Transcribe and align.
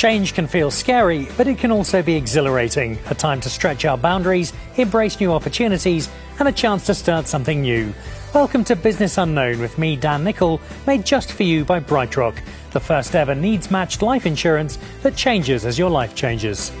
Change 0.00 0.32
can 0.32 0.46
feel 0.46 0.70
scary, 0.70 1.28
but 1.36 1.46
it 1.46 1.58
can 1.58 1.70
also 1.70 2.02
be 2.02 2.14
exhilarating. 2.16 2.98
A 3.10 3.14
time 3.14 3.38
to 3.42 3.50
stretch 3.50 3.84
our 3.84 3.98
boundaries, 3.98 4.54
embrace 4.78 5.20
new 5.20 5.30
opportunities, 5.30 6.08
and 6.38 6.48
a 6.48 6.52
chance 6.52 6.86
to 6.86 6.94
start 6.94 7.26
something 7.26 7.60
new. 7.60 7.92
Welcome 8.32 8.64
to 8.64 8.76
Business 8.76 9.18
Unknown 9.18 9.60
with 9.60 9.76
me, 9.76 9.96
Dan 9.96 10.24
Nicholl, 10.24 10.58
made 10.86 11.04
just 11.04 11.32
for 11.34 11.42
you 11.42 11.66
by 11.66 11.80
BrightRock, 11.80 12.38
the 12.70 12.80
first 12.80 13.14
ever 13.14 13.34
needs 13.34 13.70
matched 13.70 14.00
life 14.00 14.24
insurance 14.24 14.78
that 15.02 15.16
changes 15.16 15.66
as 15.66 15.78
your 15.78 15.90
life 15.90 16.14
changes. 16.14 16.72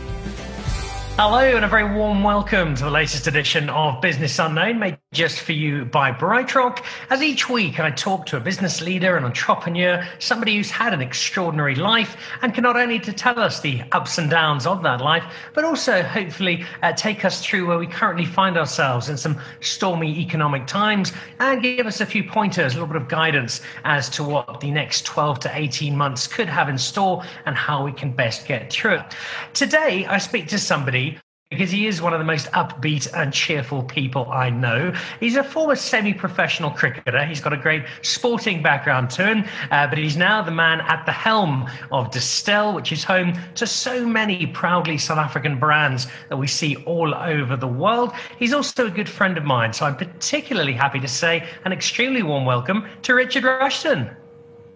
Hello, 1.18 1.40
and 1.40 1.66
a 1.66 1.68
very 1.68 1.94
warm 1.94 2.22
welcome 2.22 2.74
to 2.74 2.84
the 2.84 2.90
latest 2.90 3.26
edition 3.26 3.68
of 3.68 4.00
Business 4.00 4.38
Unknown, 4.38 4.78
made 4.78 4.96
just 5.12 5.40
for 5.40 5.50
you 5.50 5.84
by 5.84 6.12
BrightRock. 6.12 6.84
As 7.10 7.20
each 7.20 7.50
week, 7.50 7.80
I 7.80 7.90
talk 7.90 8.26
to 8.26 8.36
a 8.36 8.40
business 8.40 8.80
leader, 8.80 9.16
an 9.16 9.24
entrepreneur, 9.24 10.06
somebody 10.20 10.54
who's 10.54 10.70
had 10.70 10.94
an 10.94 11.02
extraordinary 11.02 11.74
life 11.74 12.16
and 12.42 12.54
can 12.54 12.62
not 12.62 12.76
only 12.76 13.00
to 13.00 13.12
tell 13.12 13.40
us 13.40 13.58
the 13.58 13.82
ups 13.90 14.18
and 14.18 14.30
downs 14.30 14.68
of 14.68 14.84
that 14.84 15.00
life, 15.00 15.24
but 15.52 15.64
also 15.64 16.00
hopefully 16.04 16.64
uh, 16.84 16.92
take 16.92 17.24
us 17.24 17.44
through 17.44 17.66
where 17.66 17.76
we 17.76 17.88
currently 17.88 18.24
find 18.24 18.56
ourselves 18.56 19.08
in 19.08 19.16
some 19.16 19.36
stormy 19.58 20.16
economic 20.20 20.64
times 20.68 21.12
and 21.40 21.60
give 21.60 21.88
us 21.88 22.00
a 22.00 22.06
few 22.06 22.22
pointers, 22.22 22.74
a 22.74 22.76
little 22.76 22.86
bit 22.86 23.02
of 23.02 23.08
guidance 23.08 23.62
as 23.82 24.08
to 24.10 24.22
what 24.22 24.60
the 24.60 24.70
next 24.70 25.04
12 25.06 25.40
to 25.40 25.50
18 25.52 25.96
months 25.96 26.28
could 26.28 26.48
have 26.48 26.68
in 26.68 26.78
store 26.78 27.24
and 27.46 27.56
how 27.56 27.84
we 27.84 27.90
can 27.90 28.12
best 28.12 28.46
get 28.46 28.72
through 28.72 28.94
it. 28.94 29.16
Today, 29.54 30.06
I 30.06 30.18
speak 30.18 30.46
to 30.50 30.58
somebody 30.60 31.18
because 31.50 31.72
he 31.72 31.88
is 31.88 32.00
one 32.00 32.12
of 32.12 32.20
the 32.20 32.24
most 32.24 32.46
upbeat 32.52 33.12
and 33.12 33.32
cheerful 33.32 33.82
people 33.82 34.30
I 34.30 34.50
know. 34.50 34.94
He's 35.18 35.34
a 35.34 35.42
former 35.42 35.74
semi 35.74 36.14
professional 36.14 36.70
cricketer. 36.70 37.24
He's 37.24 37.40
got 37.40 37.52
a 37.52 37.56
great 37.56 37.82
sporting 38.02 38.62
background 38.62 39.10
to 39.10 39.26
him, 39.26 39.44
uh, 39.72 39.88
but 39.88 39.98
he's 39.98 40.16
now 40.16 40.42
the 40.42 40.52
man 40.52 40.80
at 40.82 41.04
the 41.06 41.12
helm 41.12 41.68
of 41.90 42.12
Distell, 42.12 42.72
which 42.72 42.92
is 42.92 43.02
home 43.02 43.36
to 43.56 43.66
so 43.66 44.06
many 44.06 44.46
proudly 44.46 44.96
South 44.96 45.18
African 45.18 45.58
brands 45.58 46.06
that 46.28 46.36
we 46.36 46.46
see 46.46 46.76
all 46.84 47.12
over 47.16 47.56
the 47.56 47.66
world. 47.66 48.12
He's 48.38 48.52
also 48.52 48.86
a 48.86 48.90
good 48.90 49.08
friend 49.08 49.36
of 49.36 49.42
mine, 49.42 49.72
so 49.72 49.86
I'm 49.86 49.96
particularly 49.96 50.72
happy 50.72 51.00
to 51.00 51.08
say 51.08 51.44
an 51.64 51.72
extremely 51.72 52.22
warm 52.22 52.44
welcome 52.44 52.86
to 53.02 53.14
Richard 53.14 53.42
Rushton. 53.42 54.08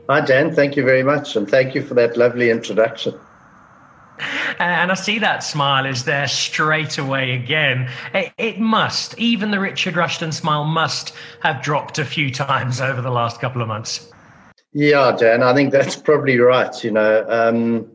Hi, 0.09 0.21
Dan. 0.23 0.53
Thank 0.53 0.75
you 0.75 0.83
very 0.83 1.05
much, 1.05 1.37
and 1.37 1.49
thank 1.49 1.77
you 1.77 1.83
for 1.83 1.95
that 1.95 2.17
lovely 2.17 2.51
introduction. 2.51 3.15
And 4.19 4.93
I 4.93 4.95
see 4.95 5.19
that 5.19 5.43
smile 5.43 5.87
is 5.87 6.05
there 6.05 6.29
straight 6.29 6.99
away 6.99 7.33
again. 7.33 7.91
It, 8.13 8.33
it, 8.39 8.61
must, 8.61 9.19
even 9.19 9.51
the 9.51 9.61
Richard 9.61 9.97
Rushton 9.97 10.33
smile 10.33 10.65
must 10.65 11.15
have 11.43 11.63
dropped 11.63 11.99
a 11.99 12.05
few 12.05 12.31
times 12.31 12.81
over 12.81 13.01
the 13.01 13.11
last 13.11 13.41
couple 13.41 13.63
of 13.63 13.69
months. 13.69 14.11
Yeah, 14.73 15.17
Dan, 15.17 15.43
I 15.43 15.55
think 15.55 15.73
that's 15.73 15.97
probably 15.97 16.39
right. 16.39 16.83
You 16.83 16.93
know, 16.93 17.25
um, 17.29 17.91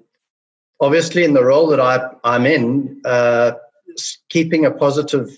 obviously, 0.79 1.23
in 1.23 1.33
the 1.33 1.43
role 1.43 1.67
that 1.67 1.79
I, 1.79 2.09
I'm 2.23 2.45
in, 2.45 3.01
uh, 3.05 3.53
keeping 4.29 4.65
a 4.65 4.71
positive 4.71 5.29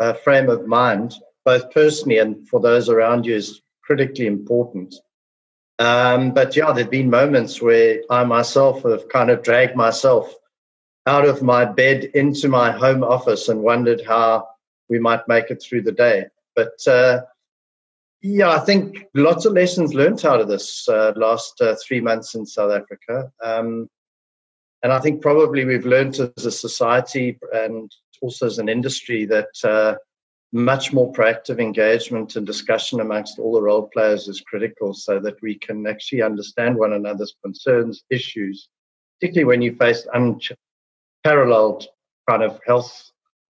uh, 0.00 0.14
frame 0.14 0.48
of 0.48 0.66
mind, 0.66 1.14
both 1.44 1.70
personally 1.70 2.18
and 2.18 2.48
for 2.48 2.60
those 2.60 2.88
around 2.88 3.26
you, 3.26 3.34
is 3.34 3.60
critically 3.82 4.26
important. 4.26 4.94
Um, 5.78 6.32
but 6.32 6.56
yeah, 6.56 6.72
there've 6.72 6.90
been 6.90 7.10
moments 7.10 7.62
where 7.62 8.02
I 8.10 8.24
myself 8.24 8.82
have 8.82 9.08
kind 9.08 9.30
of 9.30 9.42
dragged 9.42 9.76
myself 9.76 10.34
out 11.06 11.24
of 11.24 11.42
my 11.42 11.64
bed 11.64 12.04
into 12.14 12.48
my 12.48 12.70
home 12.70 13.04
office 13.04 13.48
and 13.48 13.62
wondered 13.62 14.02
how 14.04 14.46
we 14.88 14.98
might 14.98 15.26
make 15.28 15.50
it 15.50 15.62
through 15.62 15.82
the 15.82 15.92
day. 15.92 16.26
But 16.56 16.86
uh, 16.86 17.22
yeah, 18.20 18.50
I 18.50 18.58
think 18.58 19.06
lots 19.14 19.44
of 19.44 19.52
lessons 19.52 19.94
learned 19.94 20.24
out 20.24 20.40
of 20.40 20.48
this 20.48 20.88
uh, 20.88 21.12
last 21.16 21.60
uh, 21.60 21.76
three 21.86 22.00
months 22.00 22.34
in 22.34 22.44
South 22.44 22.72
Africa. 22.72 23.30
Um, 23.42 23.88
and 24.82 24.92
I 24.92 24.98
think 24.98 25.22
probably 25.22 25.64
we've 25.64 25.86
learned 25.86 26.18
as 26.36 26.44
a 26.44 26.50
society 26.50 27.38
and 27.52 27.90
also 28.20 28.46
as 28.46 28.58
an 28.58 28.68
industry 28.68 29.24
that 29.26 29.48
uh, 29.64 29.94
much 30.52 30.92
more 30.92 31.12
proactive 31.12 31.60
engagement 31.60 32.36
and 32.36 32.46
discussion 32.46 33.00
amongst 33.00 33.38
all 33.38 33.52
the 33.52 33.62
role 33.62 33.88
players 33.92 34.28
is 34.28 34.40
critical 34.40 34.94
so 34.94 35.20
that 35.20 35.40
we 35.42 35.54
can 35.54 35.86
actually 35.86 36.22
understand 36.22 36.76
one 36.76 36.94
another's 36.94 37.34
concerns, 37.44 38.04
issues, 38.10 38.68
particularly 39.20 39.44
when 39.44 39.62
you 39.62 39.74
face 39.76 40.06
unparalleled 41.24 41.86
kind 42.28 42.42
of 42.42 42.60
health 42.66 43.10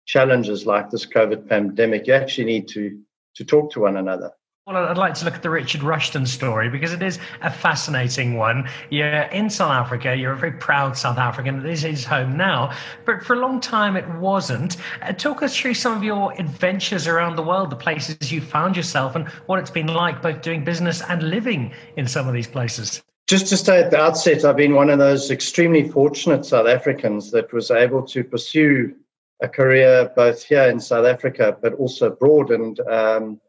challenges 0.06 0.64
like 0.64 0.90
this 0.90 1.04
COVID 1.04 1.48
pandemic. 1.48 2.06
You 2.06 2.14
actually 2.14 2.46
need 2.46 2.68
to, 2.68 2.98
to 3.36 3.44
talk 3.44 3.70
to 3.72 3.80
one 3.80 3.98
another. 3.98 4.32
Well, 4.68 4.84
I'd 4.84 4.98
like 4.98 5.14
to 5.14 5.24
look 5.24 5.34
at 5.34 5.42
the 5.42 5.48
Richard 5.48 5.82
Rushton 5.82 6.26
story 6.26 6.68
because 6.68 6.92
it 6.92 7.00
is 7.00 7.18
a 7.40 7.50
fascinating 7.50 8.36
one. 8.36 8.68
You're 8.90 9.22
in 9.22 9.48
South 9.48 9.70
Africa, 9.70 10.14
you're 10.14 10.34
a 10.34 10.36
very 10.36 10.52
proud 10.52 10.94
South 10.94 11.16
African. 11.16 11.62
This 11.62 11.84
is 11.84 12.04
home 12.04 12.36
now, 12.36 12.76
but 13.06 13.24
for 13.24 13.32
a 13.32 13.38
long 13.38 13.62
time 13.62 13.96
it 13.96 14.06
wasn't. 14.16 14.76
Uh, 15.00 15.14
talk 15.14 15.42
us 15.42 15.56
through 15.56 15.72
some 15.72 15.96
of 15.96 16.02
your 16.02 16.38
adventures 16.38 17.06
around 17.06 17.36
the 17.36 17.42
world, 17.42 17.70
the 17.70 17.76
places 17.76 18.30
you 18.30 18.42
found 18.42 18.76
yourself, 18.76 19.16
and 19.16 19.26
what 19.46 19.58
it's 19.58 19.70
been 19.70 19.86
like 19.86 20.20
both 20.20 20.42
doing 20.42 20.64
business 20.64 21.00
and 21.08 21.22
living 21.22 21.72
in 21.96 22.06
some 22.06 22.28
of 22.28 22.34
these 22.34 22.46
places. 22.46 23.02
Just 23.26 23.46
to 23.46 23.56
say 23.56 23.82
at 23.82 23.90
the 23.90 23.98
outset, 23.98 24.44
I've 24.44 24.58
been 24.58 24.74
one 24.74 24.90
of 24.90 24.98
those 24.98 25.30
extremely 25.30 25.88
fortunate 25.88 26.44
South 26.44 26.68
Africans 26.68 27.30
that 27.30 27.54
was 27.54 27.70
able 27.70 28.02
to 28.08 28.22
pursue 28.22 28.94
a 29.40 29.48
career 29.48 30.12
both 30.14 30.42
here 30.42 30.64
in 30.64 30.78
South 30.78 31.06
Africa, 31.06 31.56
but 31.62 31.72
also 31.72 32.08
abroad. 32.08 32.50
And 32.50 32.78
um, 32.80 33.40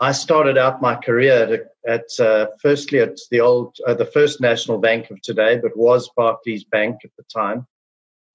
I 0.00 0.12
started 0.12 0.58
out 0.58 0.82
my 0.82 0.96
career 0.96 1.68
at, 1.86 2.08
at 2.18 2.24
uh, 2.24 2.46
firstly 2.60 2.98
at 2.98 3.16
the 3.30 3.40
old, 3.40 3.76
uh, 3.86 3.94
the 3.94 4.04
First 4.04 4.40
National 4.40 4.78
Bank 4.78 5.10
of 5.10 5.22
today, 5.22 5.58
but 5.58 5.76
was 5.76 6.10
Barclays 6.16 6.64
Bank 6.64 6.96
at 7.04 7.10
the 7.16 7.24
time. 7.24 7.66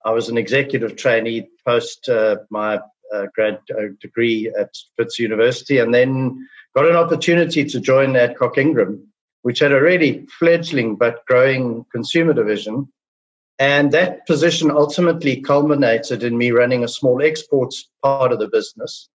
I 0.05 0.11
was 0.11 0.29
an 0.29 0.37
executive 0.37 0.95
trainee 0.95 1.49
post 1.67 2.07
uh, 2.07 2.37
my 2.49 2.79
uh, 3.13 3.25
grad 3.35 3.59
uh, 3.71 3.89
degree 3.99 4.51
at 4.57 4.73
Wits 4.97 5.19
University, 5.19 5.79
and 5.79 5.93
then 5.93 6.47
got 6.75 6.87
an 6.87 6.95
opportunity 6.95 7.65
to 7.65 7.79
join 7.81 8.15
Adcock 8.15 8.57
Ingram, 8.57 9.05
which 9.41 9.59
had 9.59 9.73
a 9.73 9.81
really 9.81 10.25
fledgling 10.39 10.95
but 10.95 11.25
growing 11.25 11.85
consumer 11.91 12.33
division. 12.33 12.87
And 13.57 13.91
that 13.91 14.25
position 14.25 14.71
ultimately 14.71 15.41
culminated 15.41 16.23
in 16.23 16.37
me 16.37 16.51
running 16.51 16.85
a 16.85 16.87
small 16.87 17.21
exports 17.21 17.89
part 18.01 18.31
of 18.31 18.39
the 18.39 18.47
business 18.47 19.09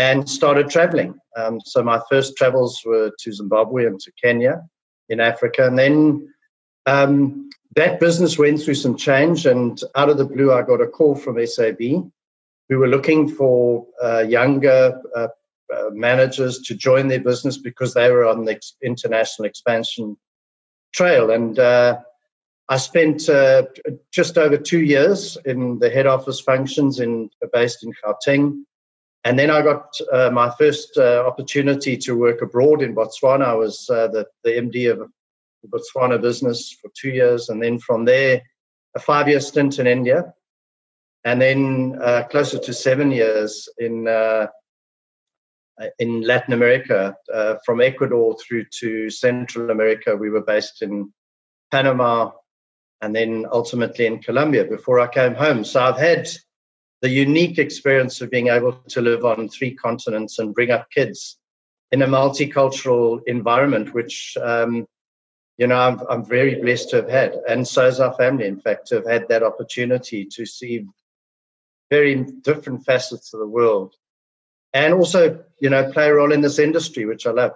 and 0.00 0.26
started 0.26 0.70
traveling. 0.70 1.14
Um, 1.36 1.60
so 1.60 1.82
my 1.82 2.00
first 2.08 2.34
travels 2.34 2.80
were 2.86 3.12
to 3.18 3.32
Zimbabwe 3.32 3.84
and 3.84 4.00
to 4.00 4.10
Kenya 4.12 4.62
in 5.10 5.20
Africa. 5.20 5.66
And 5.66 5.78
then 5.78 6.32
um, 6.86 7.50
that 7.76 8.00
business 8.00 8.38
went 8.38 8.62
through 8.62 8.76
some 8.76 8.96
change. 8.96 9.44
And 9.44 9.78
out 9.94 10.08
of 10.08 10.16
the 10.16 10.24
blue, 10.24 10.54
I 10.54 10.62
got 10.62 10.80
a 10.80 10.86
call 10.86 11.14
from 11.14 11.44
SAB 11.46 11.80
who 12.70 12.78
were 12.78 12.88
looking 12.88 13.28
for 13.28 13.86
uh, 14.02 14.20
younger 14.20 14.98
uh, 15.14 15.28
uh, 15.76 15.90
managers 15.92 16.60
to 16.60 16.74
join 16.74 17.08
their 17.08 17.20
business 17.20 17.58
because 17.58 17.92
they 17.92 18.10
were 18.10 18.26
on 18.26 18.46
the 18.46 18.58
international 18.82 19.44
expansion 19.44 20.16
trail. 20.94 21.30
And 21.30 21.58
uh, 21.58 21.98
I 22.70 22.78
spent 22.78 23.28
uh, 23.28 23.64
just 24.12 24.38
over 24.38 24.56
two 24.56 24.80
years 24.80 25.36
in 25.44 25.78
the 25.78 25.90
head 25.90 26.06
office 26.06 26.40
functions 26.40 27.00
in 27.00 27.28
based 27.52 27.84
in 27.84 27.92
Gauteng. 28.02 28.64
And 29.24 29.38
then 29.38 29.50
I 29.50 29.60
got 29.60 29.94
uh, 30.12 30.30
my 30.30 30.50
first 30.58 30.96
uh, 30.96 31.24
opportunity 31.26 31.96
to 31.98 32.16
work 32.16 32.40
abroad 32.40 32.82
in 32.82 32.94
Botswana. 32.94 33.44
I 33.44 33.54
was 33.54 33.88
uh, 33.90 34.08
the, 34.08 34.26
the 34.44 34.50
MD 34.50 34.90
of 34.90 35.10
Botswana 35.68 36.20
business 36.20 36.74
for 36.80 36.90
two 36.98 37.10
years. 37.10 37.50
And 37.50 37.62
then 37.62 37.78
from 37.78 38.06
there, 38.06 38.42
a 38.96 39.00
five 39.00 39.28
year 39.28 39.40
stint 39.40 39.78
in 39.78 39.86
India. 39.86 40.32
And 41.24 41.40
then 41.40 41.98
uh, 42.02 42.24
closer 42.30 42.58
to 42.58 42.72
seven 42.72 43.10
years 43.10 43.68
in, 43.78 44.08
uh, 44.08 44.46
in 45.98 46.22
Latin 46.22 46.54
America, 46.54 47.14
uh, 47.32 47.56
from 47.66 47.82
Ecuador 47.82 48.36
through 48.38 48.64
to 48.80 49.10
Central 49.10 49.70
America. 49.70 50.16
We 50.16 50.30
were 50.30 50.42
based 50.42 50.80
in 50.80 51.12
Panama 51.70 52.30
and 53.02 53.14
then 53.14 53.46
ultimately 53.50 54.06
in 54.06 54.20
Colombia 54.20 54.64
before 54.64 55.00
I 55.00 55.08
came 55.08 55.34
home. 55.34 55.64
So 55.64 55.82
I've 55.82 55.98
had 55.98 56.28
the 57.02 57.08
unique 57.08 57.58
experience 57.58 58.20
of 58.20 58.30
being 58.30 58.48
able 58.48 58.72
to 58.88 59.00
live 59.00 59.24
on 59.24 59.48
three 59.48 59.74
continents 59.74 60.38
and 60.38 60.54
bring 60.54 60.70
up 60.70 60.90
kids 60.90 61.38
in 61.92 62.02
a 62.02 62.06
multicultural 62.06 63.20
environment, 63.26 63.94
which 63.94 64.36
um, 64.42 64.86
you 65.56 65.66
know 65.66 65.76
I'm, 65.76 66.00
I'm 66.08 66.24
very 66.24 66.60
blessed 66.60 66.90
to 66.90 66.96
have 66.96 67.08
had, 67.08 67.34
and 67.48 67.66
so 67.66 67.86
is 67.86 68.00
our 68.00 68.14
family. 68.14 68.46
In 68.46 68.60
fact, 68.60 68.88
to 68.88 68.96
have 68.96 69.06
had 69.08 69.28
that 69.28 69.42
opportunity 69.42 70.26
to 70.26 70.46
see 70.46 70.84
very 71.90 72.14
different 72.42 72.84
facets 72.84 73.34
of 73.34 73.40
the 73.40 73.48
world 73.48 73.94
and 74.72 74.94
also, 74.94 75.42
you 75.58 75.70
know, 75.70 75.90
play 75.92 76.08
a 76.08 76.14
role 76.14 76.32
in 76.32 76.40
this 76.40 76.58
industry, 76.58 77.04
which 77.04 77.26
I 77.26 77.30
love. 77.30 77.52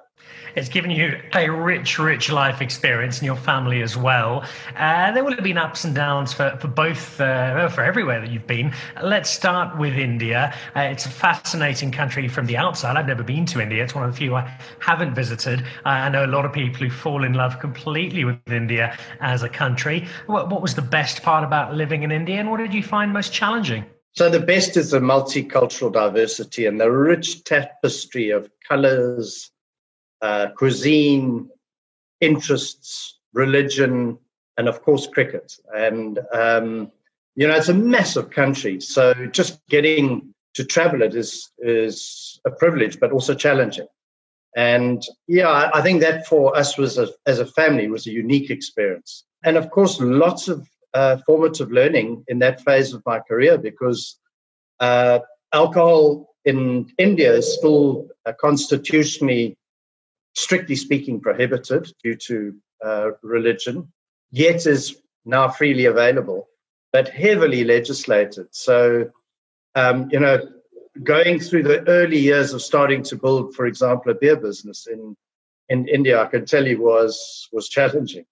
It's 0.56 0.68
given 0.68 0.90
you 0.92 1.20
a 1.34 1.48
rich, 1.48 1.98
rich 1.98 2.30
life 2.30 2.60
experience 2.60 3.18
and 3.18 3.26
your 3.26 3.36
family 3.36 3.82
as 3.82 3.96
well. 3.96 4.44
Uh, 4.76 5.10
there 5.10 5.24
will 5.24 5.34
have 5.34 5.42
been 5.42 5.58
ups 5.58 5.84
and 5.84 5.94
downs 5.94 6.32
for, 6.32 6.56
for 6.60 6.68
both, 6.68 7.20
uh, 7.20 7.68
for 7.68 7.82
everywhere 7.82 8.20
that 8.20 8.30
you've 8.30 8.46
been. 8.46 8.72
Let's 9.02 9.30
start 9.30 9.76
with 9.76 9.94
India. 9.94 10.54
Uh, 10.76 10.80
it's 10.82 11.06
a 11.06 11.10
fascinating 11.10 11.90
country 11.90 12.28
from 12.28 12.46
the 12.46 12.56
outside. 12.56 12.96
I've 12.96 13.08
never 13.08 13.24
been 13.24 13.46
to 13.46 13.60
India. 13.60 13.82
It's 13.82 13.96
one 13.96 14.04
of 14.04 14.12
the 14.12 14.16
few 14.16 14.36
I 14.36 14.48
haven't 14.78 15.14
visited. 15.14 15.64
I 15.84 16.08
know 16.08 16.24
a 16.24 16.28
lot 16.28 16.44
of 16.44 16.52
people 16.52 16.86
who 16.86 16.90
fall 16.90 17.24
in 17.24 17.34
love 17.34 17.58
completely 17.58 18.24
with 18.24 18.38
India 18.46 18.96
as 19.20 19.42
a 19.42 19.48
country. 19.48 20.06
What, 20.26 20.50
what 20.50 20.62
was 20.62 20.76
the 20.76 20.82
best 20.82 21.22
part 21.22 21.42
about 21.42 21.74
living 21.74 22.04
in 22.04 22.12
India 22.12 22.38
and 22.38 22.48
what 22.48 22.58
did 22.58 22.72
you 22.72 22.82
find 22.82 23.12
most 23.12 23.32
challenging? 23.32 23.84
So 24.14 24.30
the 24.30 24.40
best 24.40 24.76
is 24.76 24.92
the 24.92 25.00
multicultural 25.00 25.92
diversity 25.92 26.66
and 26.66 26.80
the 26.80 26.90
rich 26.90 27.42
tapestry 27.42 28.30
of 28.30 28.48
colors, 28.68 29.50
uh, 30.22 30.48
cuisine, 30.56 31.50
interests, 32.20 33.18
religion, 33.32 34.16
and 34.56 34.68
of 34.68 34.82
course 34.82 35.08
cricket. 35.08 35.56
And 35.76 36.20
um, 36.32 36.92
you 37.34 37.48
know, 37.48 37.56
it's 37.56 37.68
a 37.68 37.74
massive 37.74 38.30
country, 38.30 38.80
so 38.80 39.12
just 39.32 39.60
getting 39.68 40.32
to 40.54 40.64
travel 40.64 41.02
it 41.02 41.16
is 41.16 41.50
is 41.58 42.40
a 42.46 42.52
privilege, 42.52 43.00
but 43.00 43.10
also 43.10 43.34
challenging. 43.34 43.88
And 44.56 45.02
yeah, 45.26 45.70
I 45.74 45.82
think 45.82 46.00
that 46.02 46.28
for 46.28 46.56
us 46.56 46.78
was 46.78 46.96
a, 46.98 47.08
as 47.26 47.40
a 47.40 47.46
family 47.46 47.88
was 47.88 48.06
a 48.06 48.12
unique 48.12 48.50
experience. 48.50 49.24
And 49.42 49.56
of 49.56 49.70
course, 49.70 50.00
lots 50.00 50.46
of 50.46 50.68
uh, 50.94 51.18
formative 51.26 51.70
learning 51.70 52.24
in 52.28 52.38
that 52.38 52.60
phase 52.62 52.92
of 52.94 53.02
my 53.04 53.18
career 53.20 53.58
because 53.58 54.18
uh, 54.80 55.18
alcohol 55.52 56.34
in 56.44 56.90
India 56.98 57.32
is 57.32 57.54
still 57.54 58.08
uh, 58.26 58.32
constitutionally 58.40 59.56
strictly 60.34 60.76
speaking, 60.76 61.20
prohibited 61.20 61.92
due 62.02 62.16
to 62.16 62.54
uh, 62.84 63.10
religion, 63.22 63.92
yet 64.30 64.66
is 64.66 65.00
now 65.24 65.48
freely 65.48 65.86
available, 65.86 66.48
but 66.92 67.08
heavily 67.08 67.64
legislated. 67.64 68.46
So, 68.50 69.10
um, 69.74 70.08
you 70.10 70.20
know, 70.20 70.46
going 71.02 71.40
through 71.40 71.64
the 71.64 71.86
early 71.88 72.18
years 72.18 72.52
of 72.52 72.62
starting 72.62 73.02
to 73.04 73.16
build, 73.16 73.54
for 73.54 73.66
example, 73.66 74.12
a 74.12 74.14
beer 74.14 74.36
business 74.36 74.86
in 74.86 75.16
in 75.70 75.88
India, 75.88 76.20
I 76.20 76.26
can 76.26 76.44
tell 76.44 76.66
you 76.66 76.82
was 76.82 77.48
was 77.52 77.68
challenging, 77.68 78.26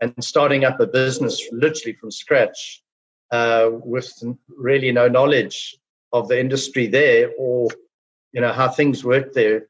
and 0.00 0.12
starting 0.20 0.64
up 0.64 0.80
a 0.80 0.86
business 0.86 1.42
literally 1.52 1.96
from 1.96 2.10
scratch 2.10 2.82
uh, 3.30 3.68
with 3.72 4.12
really 4.48 4.92
no 4.92 5.08
knowledge 5.08 5.76
of 6.12 6.28
the 6.28 6.38
industry 6.38 6.86
there 6.86 7.30
or 7.38 7.68
you 8.32 8.40
know 8.40 8.52
how 8.52 8.68
things 8.68 9.04
work 9.04 9.32
there 9.32 9.66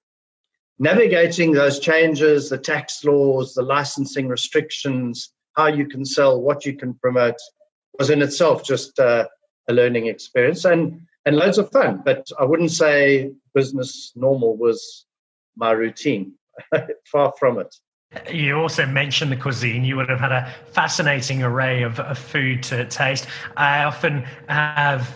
navigating 0.79 1.53
those 1.53 1.79
changes, 1.79 2.51
the 2.51 2.59
tax 2.59 3.05
laws, 3.05 3.55
the 3.55 3.63
licensing 3.63 4.29
restrictions, 4.29 5.33
how 5.57 5.67
you 5.67 5.87
can 5.87 6.05
sell, 6.05 6.41
what 6.41 6.67
you 6.67 6.75
can 6.75 6.95
promote, 6.95 7.37
was 7.99 8.11
in 8.11 8.23
itself 8.23 8.63
just 8.63 8.99
uh, 8.99 9.27
a 9.69 9.73
learning 9.73 10.07
experience 10.07 10.65
and 10.65 11.01
and 11.25 11.37
loads 11.37 11.59
of 11.59 11.71
fun. 11.73 12.03
But 12.05 12.27
I 12.39 12.45
wouldn't 12.45 12.71
say 12.71 13.33
business 13.55 14.13
normal 14.15 14.57
was 14.57 15.07
my 15.57 15.73
routine. 15.73 16.35
Far 17.07 17.33
from 17.39 17.59
it. 17.59 17.75
You 18.33 18.57
also 18.57 18.87
mentioned 18.87 19.33
the 19.33 19.37
cuisine. 19.37 19.85
You 19.85 19.97
would 19.97 20.09
have 20.09 20.21
had 20.21 20.33
a 20.33 20.53
fascinating 20.73 21.43
array 21.43 21.83
of, 21.83 21.99
of 22.01 22.19
food 22.19 22.63
to 22.65 22.85
taste. 22.87 23.27
I 23.57 23.85
often 23.85 24.25
have 24.49 25.15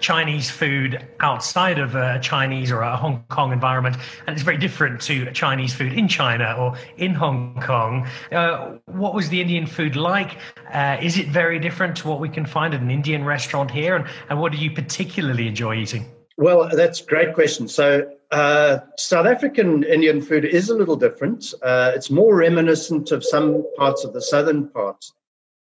Chinese 0.00 0.50
food 0.50 1.04
outside 1.20 1.78
of 1.78 1.94
a 1.94 2.18
Chinese 2.20 2.70
or 2.70 2.80
a 2.80 2.96
Hong 2.96 3.24
Kong 3.28 3.52
environment, 3.52 3.96
and 4.26 4.34
it's 4.34 4.42
very 4.42 4.56
different 4.56 5.00
to 5.02 5.30
Chinese 5.32 5.74
food 5.74 5.92
in 5.92 6.08
China 6.08 6.54
or 6.58 6.76
in 6.96 7.14
Hong 7.14 7.60
Kong. 7.62 8.06
Uh, 8.30 8.78
what 8.86 9.14
was 9.14 9.28
the 9.28 9.40
Indian 9.40 9.66
food 9.66 9.96
like? 9.96 10.36
Uh, 10.72 10.96
is 11.00 11.18
it 11.18 11.28
very 11.28 11.58
different 11.58 11.96
to 11.98 12.08
what 12.08 12.20
we 12.20 12.28
can 12.28 12.44
find 12.44 12.74
at 12.74 12.80
an 12.80 12.90
Indian 12.90 13.24
restaurant 13.24 13.70
here? 13.70 13.96
And, 13.96 14.06
and 14.28 14.40
what 14.40 14.52
do 14.52 14.58
you 14.58 14.70
particularly 14.70 15.46
enjoy 15.46 15.76
eating? 15.76 16.06
Well, 16.36 16.68
that's 16.72 17.00
a 17.00 17.04
great 17.04 17.34
question. 17.34 17.68
So, 17.68 18.10
uh, 18.32 18.80
South 18.96 19.26
African 19.26 19.84
Indian 19.84 20.22
food 20.22 20.46
is 20.46 20.70
a 20.70 20.74
little 20.74 20.96
different. 20.96 21.52
Uh, 21.62 21.92
it's 21.94 22.10
more 22.10 22.34
reminiscent 22.34 23.12
of 23.12 23.22
some 23.22 23.64
parts 23.76 24.04
of 24.04 24.14
the 24.14 24.22
southern 24.22 24.68
part 24.68 25.04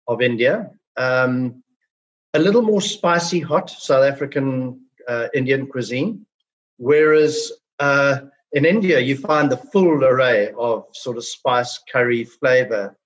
of 0.09 0.21
India. 0.21 0.71
Um, 0.97 1.63
a 2.35 2.39
little 2.41 2.63
more 2.63 2.81
spicy, 2.81 3.39
hot 3.39 3.71
South 3.71 4.05
African 4.05 4.81
uh, 5.07 5.29
Indian 5.35 5.69
cuisine, 5.69 6.27
whereas 6.79 7.53
uh, 7.79 8.19
in 8.53 8.65
India 8.65 8.99
you 8.99 9.17
find 9.17 9.51
the 9.51 9.57
full 9.57 10.05
array 10.05 10.53
of 10.59 10.85
sort 10.93 11.17
of 11.17 11.25
spice, 11.25 11.81
curry, 11.91 12.25
flavor, 12.25 12.97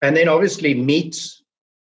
and 0.00 0.16
then 0.16 0.28
obviously 0.28 0.74
meat, 0.74 1.16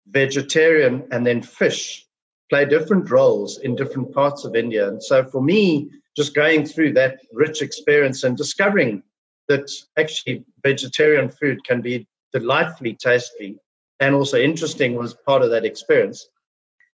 vegetarian, 0.08 1.06
and 1.12 1.26
then 1.26 1.43
fish 1.43 2.06
play 2.49 2.64
different 2.64 3.11
roles 3.11 3.58
in 3.58 3.76
different 3.76 4.12
parts 4.12 4.44
of 4.44 4.56
India. 4.56 4.88
And 4.88 5.02
so 5.02 5.25
for 5.25 5.43
me, 5.43 5.90
just 6.16 6.34
going 6.34 6.64
through 6.64 6.92
that 6.92 7.20
rich 7.32 7.62
experience 7.62 8.24
and 8.24 8.36
discovering 8.36 9.02
that 9.48 9.70
actually 9.98 10.44
vegetarian 10.62 11.30
food 11.30 11.58
can 11.64 11.80
be 11.80 12.06
delightfully 12.32 12.94
tasty 12.94 13.58
and 14.00 14.14
also 14.14 14.38
interesting 14.38 14.94
was 14.94 15.14
part 15.26 15.42
of 15.42 15.50
that 15.50 15.64
experience 15.64 16.28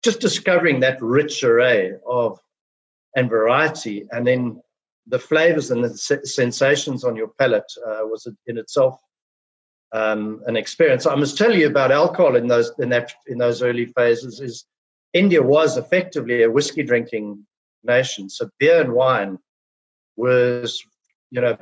just 0.02 0.20
discovering 0.20 0.80
that 0.80 1.00
rich 1.00 1.44
array 1.44 1.92
of 2.06 2.38
and 3.16 3.28
variety, 3.28 4.06
and 4.10 4.26
then 4.26 4.60
the 5.06 5.18
flavors 5.18 5.70
and 5.70 5.84
the 5.84 5.90
sensations 6.24 7.04
on 7.04 7.16
your 7.16 7.28
palate 7.38 7.70
uh, 7.86 8.00
was 8.02 8.26
in 8.46 8.58
itself 8.58 8.98
um, 9.92 10.42
an 10.46 10.56
experience. 10.56 11.06
I 11.06 11.14
must 11.14 11.36
tell 11.36 11.54
you 11.54 11.66
about 11.66 11.92
alcohol 11.92 12.36
in 12.36 12.46
those 12.46 12.72
in 12.78 12.88
that 12.90 13.12
in 13.26 13.38
those 13.38 13.62
early 13.62 13.86
phases. 13.86 14.40
Is 14.40 14.64
India 15.12 15.42
was 15.42 15.76
effectively 15.76 16.42
a 16.42 16.50
whiskey 16.50 16.82
drinking 16.82 17.46
nation, 17.84 18.28
so 18.28 18.48
beer 18.58 18.80
and 18.80 18.92
wine 18.92 19.38
was 20.16 20.82
you 21.30 21.40
know 21.40 21.56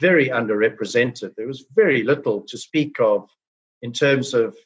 very 0.00 0.28
underrepresented. 0.28 1.34
There 1.36 1.46
was 1.46 1.66
very 1.74 2.02
little 2.02 2.42
to 2.42 2.58
speak 2.58 3.00
of 3.00 3.28
in 3.82 3.92
terms 3.92 4.34
of 4.34 4.56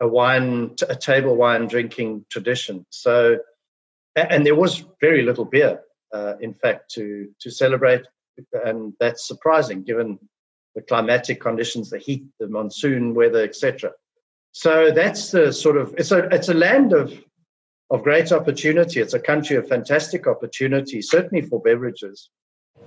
a 0.00 0.08
wine, 0.08 0.74
a 0.88 0.96
table 0.96 1.36
wine 1.36 1.66
drinking 1.66 2.26
tradition. 2.30 2.84
So, 2.90 3.38
and 4.16 4.44
there 4.44 4.54
was 4.54 4.84
very 5.00 5.22
little 5.22 5.44
beer, 5.44 5.80
uh, 6.12 6.34
in 6.40 6.54
fact, 6.54 6.90
to 6.92 7.28
to 7.40 7.50
celebrate, 7.50 8.04
and 8.64 8.92
that's 9.00 9.26
surprising 9.26 9.82
given 9.82 10.18
the 10.74 10.82
climatic 10.82 11.40
conditions, 11.40 11.90
the 11.90 11.98
heat, 11.98 12.24
the 12.40 12.48
monsoon 12.48 13.14
weather, 13.14 13.42
etc. 13.44 13.92
So 14.52 14.90
that's 14.90 15.30
the 15.30 15.52
sort 15.52 15.76
of 15.76 15.94
it's 15.98 16.12
a 16.12 16.20
it's 16.34 16.48
a 16.48 16.54
land 16.54 16.92
of 16.92 17.12
of 17.90 18.02
great 18.02 18.32
opportunity. 18.32 19.00
It's 19.00 19.14
a 19.14 19.20
country 19.20 19.56
of 19.56 19.68
fantastic 19.68 20.26
opportunity, 20.26 21.02
certainly 21.02 21.42
for 21.42 21.60
beverages. 21.60 22.30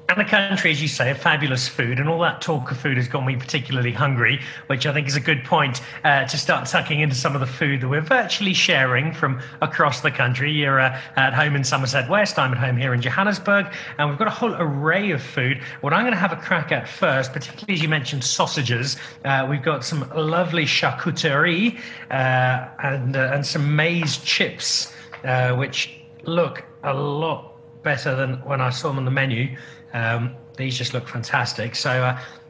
And 0.10 0.22
the 0.22 0.24
country, 0.24 0.72
as 0.72 0.82
you 0.82 0.88
say, 0.88 1.14
fabulous 1.14 1.68
food, 1.68 2.00
and 2.00 2.08
all 2.08 2.22
that 2.22 2.40
talk 2.40 2.72
of 2.72 2.78
food 2.78 2.96
has 2.96 3.10
got 3.10 3.26
me 3.26 3.36
particularly 3.36 3.92
hungry, 3.92 4.40
which 4.68 4.86
I 4.86 4.94
think 4.94 5.06
is 5.06 5.18
a 5.18 5.20
good 5.20 5.44
point 5.44 5.82
uh, 6.06 6.24
to 6.24 6.38
start 6.38 6.66
tucking 6.66 7.02
into 7.02 7.14
some 7.14 7.36
of 7.36 7.42
the 7.42 7.46
food 7.46 7.82
that 7.82 7.90
we're 7.90 8.00
virtually 8.00 8.54
sharing 8.54 9.12
from 9.12 9.42
across 9.62 10.00
the 10.00 10.10
country. 10.10 10.50
You're 10.50 10.80
uh, 10.80 10.98
at 11.18 11.34
home 11.34 11.58
in 11.58 11.66
Somerset 11.66 12.10
West, 12.10 12.40
I'm 12.40 12.54
at 12.54 12.58
home 12.58 12.78
here 12.78 12.94
in 12.94 13.02
Johannesburg, 13.02 13.68
and 13.98 14.10
we've 14.10 14.18
got 14.18 14.30
a 14.30 14.32
whole 14.32 14.56
array 14.56 15.12
of 15.12 15.22
food. 15.22 15.62
What 15.82 15.92
I'm 15.92 16.04
going 16.04 16.14
to 16.14 16.20
have 16.20 16.32
a 16.32 16.38
crack 16.38 16.72
at 16.72 16.88
first, 16.88 17.34
particularly 17.34 17.74
as 17.74 17.82
you 17.82 17.90
mentioned 17.90 18.24
sausages, 18.24 18.96
uh, 19.26 19.46
we've 19.50 19.62
got 19.62 19.84
some 19.84 20.10
lovely 20.16 20.64
charcuterie 20.64 21.78
uh, 22.12 22.70
and, 22.82 23.18
uh, 23.18 23.32
and 23.34 23.46
some 23.46 23.76
maize 23.76 24.20
chips, 24.20 24.94
uh, 25.26 25.54
which 25.54 26.00
look 26.24 26.64
a 26.84 26.94
lot 26.94 27.56
better 27.84 28.16
than 28.16 28.36
when 28.46 28.62
I 28.62 28.70
saw 28.70 28.88
them 28.88 29.00
on 29.00 29.06
the 29.06 29.12
menu. 29.12 29.58
Um, 29.98 30.36
these 30.58 30.78
just 30.78 30.94
look 30.94 31.08
fantastic. 31.08 31.76
So 31.76 31.90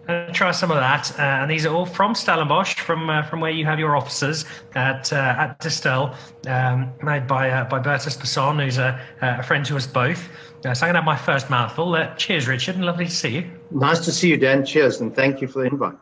uh, 0.07 0.31
try 0.33 0.51
some 0.51 0.71
of 0.71 0.77
that. 0.77 1.11
Uh, 1.19 1.21
and 1.21 1.51
these 1.51 1.65
are 1.65 1.73
all 1.73 1.85
from 1.85 2.13
Stellenbosch, 2.15 2.75
from 2.75 3.09
uh, 3.09 3.23
from 3.23 3.41
where 3.41 3.51
you 3.51 3.65
have 3.65 3.79
your 3.79 3.95
offices 3.95 4.45
at 4.75 5.11
uh, 5.13 5.35
at 5.37 5.59
Distell, 5.59 6.15
um, 6.47 6.91
made 7.03 7.27
by 7.27 7.49
uh, 7.49 7.63
by 7.65 7.79
Bertus 7.79 8.17
Basson, 8.17 8.63
who's 8.63 8.77
a, 8.77 8.99
a, 9.21 9.43
friend 9.43 9.65
to 9.65 9.75
us 9.75 9.87
both. 9.87 10.29
Uh, 10.65 10.73
so 10.73 10.85
I'm 10.85 10.93
going 10.93 10.93
to 10.93 10.99
have 10.99 11.05
my 11.05 11.17
first 11.17 11.49
mouthful. 11.49 11.93
Uh, 11.95 12.13
cheers, 12.15 12.47
Richard, 12.47 12.75
and 12.75 12.85
lovely 12.85 13.05
to 13.05 13.11
see 13.11 13.29
you. 13.29 13.51
Nice 13.71 13.99
to 13.99 14.11
see 14.11 14.29
you, 14.29 14.37
Dan. 14.37 14.65
Cheers, 14.65 15.01
and 15.01 15.15
thank 15.15 15.41
you 15.41 15.47
for 15.47 15.59
the 15.59 15.65
invite. 15.65 15.95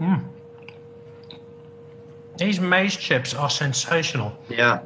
Mm. 0.00 0.24
These 2.38 2.60
maize 2.60 2.96
chips 2.96 3.32
are 3.32 3.48
sensational. 3.48 4.36
Yeah. 4.50 4.82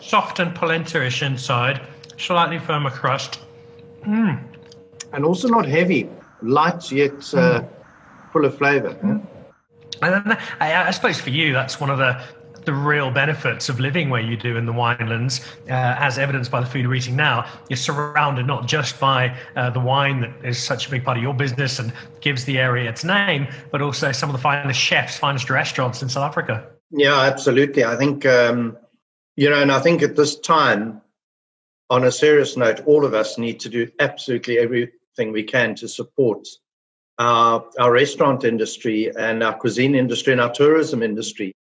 Soft 0.00 0.40
and 0.40 0.54
polenta-ish 0.54 1.22
inside, 1.22 1.82
slightly 2.16 2.58
firmer 2.58 2.90
crust. 2.90 3.40
Mm 4.04 4.51
and 5.12 5.24
also 5.24 5.48
not 5.48 5.66
heavy, 5.66 6.08
light 6.42 6.90
yet 6.90 7.12
uh, 7.12 7.60
mm. 7.60 7.68
full 8.32 8.44
of 8.44 8.56
flavor. 8.56 8.96
And 10.02 10.32
I, 10.60 10.88
I, 10.88 10.90
suppose 10.90 11.20
for 11.20 11.30
you, 11.30 11.52
that's 11.52 11.80
one 11.80 11.90
of 11.90 11.98
the 11.98 12.20
the 12.64 12.72
real 12.72 13.10
benefits 13.10 13.68
of 13.68 13.80
living 13.80 14.08
where 14.08 14.20
you 14.20 14.36
do 14.36 14.56
in 14.56 14.66
the 14.66 14.72
winelands, 14.72 15.44
uh, 15.68 15.96
as 15.98 16.18
evidenced 16.18 16.50
by 16.50 16.60
the 16.60 16.66
food 16.66 16.86
we're 16.86 16.94
eating 16.94 17.16
now. 17.16 17.44
You're 17.68 17.76
surrounded 17.76 18.46
not 18.46 18.66
just 18.66 19.00
by 19.00 19.36
uh, 19.56 19.70
the 19.70 19.80
wine 19.80 20.20
that 20.20 20.32
is 20.44 20.62
such 20.62 20.86
a 20.86 20.90
big 20.90 21.04
part 21.04 21.16
of 21.16 21.22
your 21.22 21.34
business 21.34 21.78
and 21.78 21.92
gives 22.20 22.44
the 22.44 22.58
area 22.58 22.88
its 22.88 23.04
name, 23.04 23.48
but 23.70 23.82
also 23.82 24.12
some 24.12 24.28
of 24.28 24.36
the 24.36 24.40
finest 24.40 24.80
chefs, 24.80 25.18
finest 25.18 25.50
restaurants 25.50 26.02
in 26.02 26.08
South 26.08 26.24
Africa. 26.24 26.64
Yeah, 26.90 27.20
absolutely. 27.20 27.84
I 27.84 27.96
think, 27.96 28.26
um, 28.26 28.76
you 29.36 29.50
know, 29.50 29.60
and 29.60 29.72
I 29.72 29.80
think 29.80 30.02
at 30.02 30.16
this 30.16 30.38
time, 30.38 31.00
on 31.90 32.04
a 32.04 32.12
serious 32.12 32.56
note, 32.56 32.80
all 32.86 33.04
of 33.04 33.12
us 33.12 33.38
need 33.38 33.60
to 33.60 33.68
do 33.68 33.90
absolutely 33.98 34.58
everything 35.12 35.32
we 35.32 35.42
can 35.42 35.74
to 35.76 35.88
support 35.88 36.46
our, 37.18 37.64
our 37.78 37.92
restaurant 37.92 38.44
industry 38.44 39.10
and 39.18 39.42
our 39.42 39.54
cuisine 39.54 39.94
industry 39.94 40.32
and 40.32 40.40
our 40.40 40.52
tourism 40.52 41.02
industry. 41.02 41.52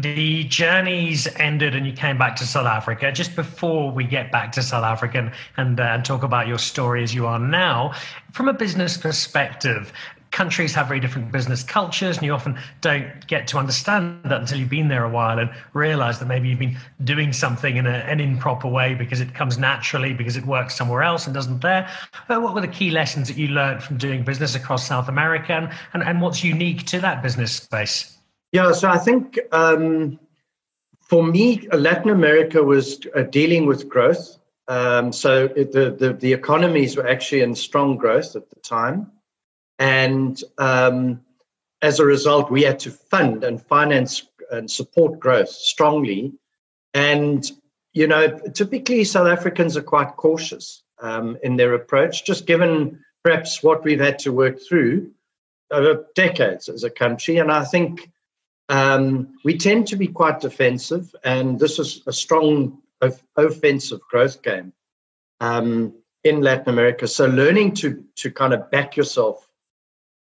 The 0.00 0.44
journeys 0.44 1.28
ended 1.36 1.76
and 1.76 1.86
you 1.86 1.92
came 1.92 2.18
back 2.18 2.34
to 2.36 2.46
South 2.46 2.66
Africa. 2.66 3.12
Just 3.12 3.36
before 3.36 3.92
we 3.92 4.02
get 4.04 4.32
back 4.32 4.50
to 4.52 4.62
South 4.62 4.82
Africa 4.82 5.18
and, 5.18 5.32
and, 5.56 5.78
uh, 5.78 5.82
and 5.84 6.04
talk 6.04 6.24
about 6.24 6.48
your 6.48 6.58
story 6.58 7.04
as 7.04 7.14
you 7.14 7.26
are 7.26 7.38
now, 7.38 7.92
from 8.32 8.48
a 8.48 8.52
business 8.52 8.96
perspective, 8.96 9.92
countries 10.36 10.74
have 10.74 10.86
very 10.86 11.00
different 11.00 11.32
business 11.32 11.62
cultures, 11.62 12.18
and 12.18 12.26
you 12.26 12.34
often 12.34 12.58
don't 12.82 13.26
get 13.26 13.46
to 13.46 13.56
understand 13.56 14.20
that 14.24 14.38
until 14.42 14.58
you've 14.58 14.68
been 14.68 14.88
there 14.88 15.02
a 15.02 15.08
while 15.08 15.38
and 15.38 15.48
realize 15.72 16.18
that 16.18 16.26
maybe 16.26 16.46
you've 16.46 16.58
been 16.58 16.76
doing 17.04 17.32
something 17.32 17.78
in 17.78 17.86
a, 17.86 17.98
an 18.12 18.20
improper 18.20 18.68
way 18.68 18.94
because 18.94 19.18
it 19.18 19.32
comes 19.32 19.56
naturally, 19.56 20.12
because 20.12 20.36
it 20.36 20.44
works 20.44 20.76
somewhere 20.76 21.02
else 21.02 21.24
and 21.26 21.32
doesn't 21.32 21.62
there. 21.62 21.88
Uh, 22.28 22.38
what 22.38 22.54
were 22.54 22.60
the 22.60 22.68
key 22.68 22.90
lessons 22.90 23.28
that 23.28 23.38
you 23.38 23.48
learned 23.48 23.82
from 23.82 23.96
doing 23.96 24.22
business 24.24 24.54
across 24.54 24.86
South 24.86 25.08
America, 25.08 25.54
and, 25.54 25.70
and, 25.94 26.02
and 26.02 26.20
what's 26.20 26.44
unique 26.44 26.84
to 26.84 27.00
that 27.00 27.22
business 27.22 27.52
space? 27.54 28.18
Yeah, 28.52 28.72
so 28.72 28.90
I 28.90 28.98
think 28.98 29.38
um, 29.52 30.18
for 31.00 31.22
me, 31.24 31.66
Latin 31.72 32.10
America 32.10 32.62
was 32.62 33.00
uh, 33.16 33.22
dealing 33.22 33.64
with 33.64 33.88
growth. 33.88 34.36
Um, 34.68 35.12
so 35.12 35.48
it, 35.56 35.72
the, 35.72 35.92
the, 35.92 36.12
the 36.12 36.32
economies 36.34 36.94
were 36.94 37.08
actually 37.08 37.40
in 37.40 37.54
strong 37.54 37.96
growth 37.96 38.36
at 38.36 38.50
the 38.50 38.60
time. 38.60 39.10
And 39.78 40.42
um, 40.58 41.20
as 41.82 42.00
a 42.00 42.04
result, 42.04 42.50
we 42.50 42.62
had 42.62 42.78
to 42.80 42.90
fund 42.90 43.44
and 43.44 43.62
finance 43.62 44.26
and 44.50 44.70
support 44.70 45.20
growth 45.20 45.50
strongly. 45.50 46.32
And, 46.94 47.44
you 47.92 48.06
know, 48.06 48.38
typically 48.54 49.04
South 49.04 49.28
Africans 49.28 49.76
are 49.76 49.82
quite 49.82 50.16
cautious 50.16 50.82
um, 51.00 51.36
in 51.42 51.56
their 51.56 51.74
approach, 51.74 52.24
just 52.24 52.46
given 52.46 53.04
perhaps 53.22 53.62
what 53.62 53.84
we've 53.84 54.00
had 54.00 54.18
to 54.20 54.32
work 54.32 54.58
through 54.66 55.10
over 55.70 56.06
decades 56.14 56.68
as 56.68 56.84
a 56.84 56.90
country. 56.90 57.38
And 57.38 57.50
I 57.50 57.64
think 57.64 58.10
um, 58.68 59.36
we 59.44 59.58
tend 59.58 59.88
to 59.88 59.96
be 59.96 60.08
quite 60.08 60.40
defensive, 60.40 61.14
and 61.24 61.58
this 61.58 61.78
is 61.78 62.02
a 62.06 62.12
strong 62.12 62.78
offensive 63.36 64.00
growth 64.10 64.42
game 64.42 64.72
um, 65.40 65.92
in 66.24 66.40
Latin 66.40 66.70
America. 66.70 67.06
So 67.06 67.26
learning 67.26 67.74
to 67.74 68.04
to 68.16 68.30
kind 68.30 68.54
of 68.54 68.70
back 68.70 68.96
yourself 68.96 69.45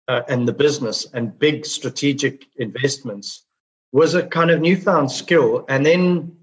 uh, 0.09 0.23
and 0.29 0.47
the 0.47 0.53
business 0.53 1.07
and 1.13 1.39
big 1.39 1.67
strategic 1.67 2.47
investments 2.57 3.45
was 3.93 4.15
a 4.15 4.27
kind 4.27 4.51
of 4.51 4.61
newfound 4.61 5.11
skill. 5.11 5.65
And 5.69 5.85
then 5.85 6.37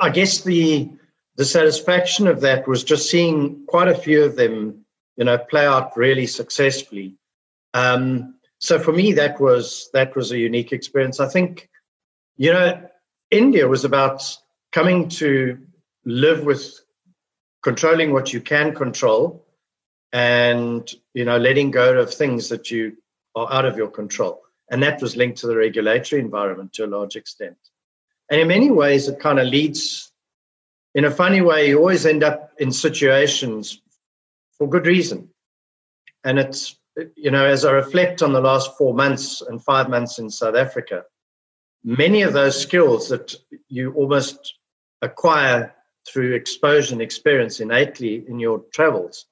I 0.00 0.10
guess 0.10 0.42
the 0.42 0.90
the 1.36 1.44
satisfaction 1.44 2.26
of 2.26 2.40
that 2.40 2.66
was 2.66 2.82
just 2.82 3.10
seeing 3.10 3.64
quite 3.66 3.88
a 3.88 3.94
few 3.94 4.24
of 4.24 4.36
them, 4.36 4.86
you 5.16 5.24
know, 5.24 5.36
play 5.36 5.66
out 5.66 5.96
really 5.96 6.26
successfully. 6.26 7.14
Um, 7.74 8.36
so 8.58 8.78
for 8.78 8.92
me, 8.92 9.12
that 9.12 9.38
was 9.40 9.90
that 9.92 10.16
was 10.16 10.32
a 10.32 10.38
unique 10.38 10.72
experience. 10.72 11.20
I 11.20 11.28
think, 11.28 11.68
you 12.36 12.52
know, 12.52 12.88
India 13.30 13.68
was 13.68 13.84
about 13.84 14.22
coming 14.72 15.08
to 15.08 15.58
live 16.04 16.44
with 16.44 16.80
controlling 17.62 18.12
what 18.12 18.32
you 18.32 18.40
can 18.40 18.74
control 18.74 19.45
and 20.16 20.94
you 21.12 21.26
know 21.26 21.36
letting 21.36 21.70
go 21.70 21.98
of 21.98 22.12
things 22.12 22.48
that 22.48 22.70
you 22.70 22.96
are 23.34 23.52
out 23.52 23.66
of 23.66 23.76
your 23.76 23.90
control. 23.90 24.40
And 24.70 24.82
that 24.82 25.02
was 25.02 25.14
linked 25.14 25.38
to 25.40 25.46
the 25.46 25.56
regulatory 25.56 26.22
environment 26.22 26.72
to 26.72 26.86
a 26.86 26.92
large 26.96 27.16
extent. 27.16 27.58
And 28.30 28.40
in 28.40 28.48
many 28.48 28.70
ways 28.70 29.08
it 29.08 29.20
kind 29.20 29.38
of 29.38 29.46
leads 29.46 30.10
in 30.94 31.04
a 31.04 31.10
funny 31.10 31.42
way 31.42 31.68
you 31.68 31.78
always 31.78 32.06
end 32.06 32.24
up 32.24 32.52
in 32.58 32.72
situations 32.72 33.82
for 34.56 34.66
good 34.66 34.86
reason. 34.86 35.28
And 36.24 36.38
it's 36.38 36.76
you 37.14 37.30
know 37.30 37.44
as 37.44 37.66
i 37.66 37.70
reflect 37.70 38.22
on 38.22 38.32
the 38.32 38.40
last 38.40 38.74
four 38.78 38.94
months 38.94 39.42
and 39.42 39.62
five 39.62 39.90
months 39.90 40.18
in 40.18 40.30
south 40.30 40.54
africa 40.56 41.04
many 41.84 42.22
of 42.22 42.32
those 42.32 42.58
skills 42.58 43.10
that 43.10 43.34
you 43.68 43.92
almost 43.92 44.54
acquire 45.02 45.74
through 46.08 46.32
exposure 46.32 46.94
and 46.94 47.02
experience 47.02 47.60
innately 47.60 48.24
in 48.28 48.40
your 48.40 48.64
travels 48.72 49.26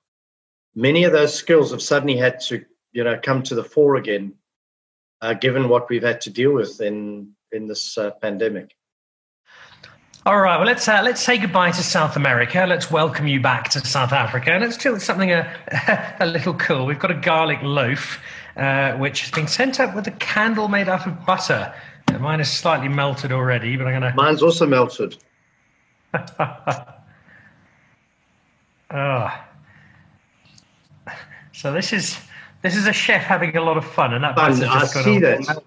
many 0.74 1.04
of 1.04 1.12
those 1.12 1.34
skills 1.34 1.70
have 1.70 1.82
suddenly 1.82 2.16
had 2.16 2.40
to 2.40 2.64
you 2.92 3.04
know 3.04 3.18
come 3.22 3.42
to 3.42 3.54
the 3.54 3.64
fore 3.64 3.96
again 3.96 4.34
uh, 5.20 5.34
given 5.34 5.68
what 5.68 5.88
we've 5.88 6.02
had 6.02 6.20
to 6.22 6.30
deal 6.30 6.52
with 6.52 6.80
in 6.80 7.32
in 7.52 7.66
this 7.66 7.96
uh, 7.96 8.10
pandemic. 8.22 8.74
All 10.26 10.40
right 10.40 10.56
well 10.56 10.66
let's 10.66 10.88
uh, 10.88 11.02
let's 11.04 11.20
say 11.20 11.38
goodbye 11.38 11.70
to 11.70 11.82
south 11.82 12.16
america. 12.16 12.64
Let's 12.68 12.90
welcome 12.90 13.26
you 13.26 13.40
back 13.40 13.68
to 13.70 13.84
south 13.86 14.12
africa. 14.12 14.52
And 14.52 14.64
let's 14.64 14.76
do 14.76 14.98
something 14.98 15.32
a, 15.32 16.16
a 16.20 16.26
little 16.26 16.54
cool. 16.54 16.86
We've 16.86 16.98
got 16.98 17.10
a 17.10 17.20
garlic 17.20 17.60
loaf 17.62 18.18
uh, 18.56 18.92
which 18.94 19.20
has 19.22 19.30
been 19.30 19.48
sent 19.48 19.80
up 19.80 19.94
with 19.94 20.06
a 20.06 20.12
candle 20.12 20.68
made 20.68 20.88
out 20.88 21.06
of 21.06 21.26
butter. 21.26 21.74
Mine 22.20 22.40
is 22.40 22.50
slightly 22.50 22.88
melted 22.88 23.32
already 23.32 23.76
but 23.76 23.86
i'm 23.86 23.92
gonna 23.94 24.14
mine's 24.16 24.42
also 24.42 24.66
melted. 24.66 25.16
Oh 28.90 29.43
so 31.54 31.72
this 31.72 31.92
is 31.92 32.18
this 32.62 32.76
is 32.76 32.86
a 32.86 32.92
chef 32.92 33.22
having 33.22 33.56
a 33.56 33.62
lot 33.62 33.76
of 33.76 33.84
fun, 33.84 34.12
and 34.12 34.24
that 34.24 34.34
fun. 34.34 34.62
I 34.64 34.84
see 34.84 35.18
that. 35.20 35.62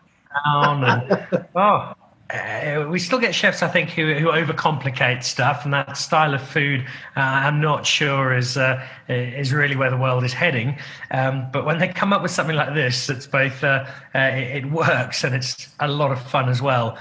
Down 0.46 0.84
and, 0.84 1.48
oh, 1.56 1.94
uh, 2.29 2.86
we 2.89 3.00
still 3.00 3.20
get 3.20 3.34
chefs, 3.34 3.63
I 3.63 3.70
think, 3.70 3.89
who, 3.91 4.13
who 4.15 4.27
overcomplicate 4.27 5.24
stuff, 5.24 5.63
and 5.63 5.74
that 5.74 5.96
style 5.96 6.34
of 6.34 6.41
food, 6.41 6.82
uh, 7.15 7.20
I'm 7.20 7.62
not 7.62 7.86
sure 7.86 8.36
is 8.36 8.58
uh, 8.58 8.86
is 9.08 9.53
really 9.53 9.77
where 9.77 9.89
the 9.89 9.98
world 9.98 10.25
is 10.25 10.34
heading. 10.34 10.77
Um, 11.12 11.48
but 11.53 11.65
when 11.65 11.79
they 11.79 11.88
come 11.88 12.12
up 12.12 12.22
with 12.22 12.32
something 12.32 12.56
like 12.56 12.74
this, 12.74 13.10
it's 13.10 13.27
both 13.27 13.63
uh, 13.63 13.86
uh, 14.13 14.20
it, 14.20 14.65
it, 14.65 14.72
works 14.72 15.24
and 15.24 15.34
it's 15.34 15.70
a 15.79 15.88
lot 15.88 16.12
of 16.12 16.22
fun 16.22 16.50
as 16.50 16.62
well. 16.62 16.98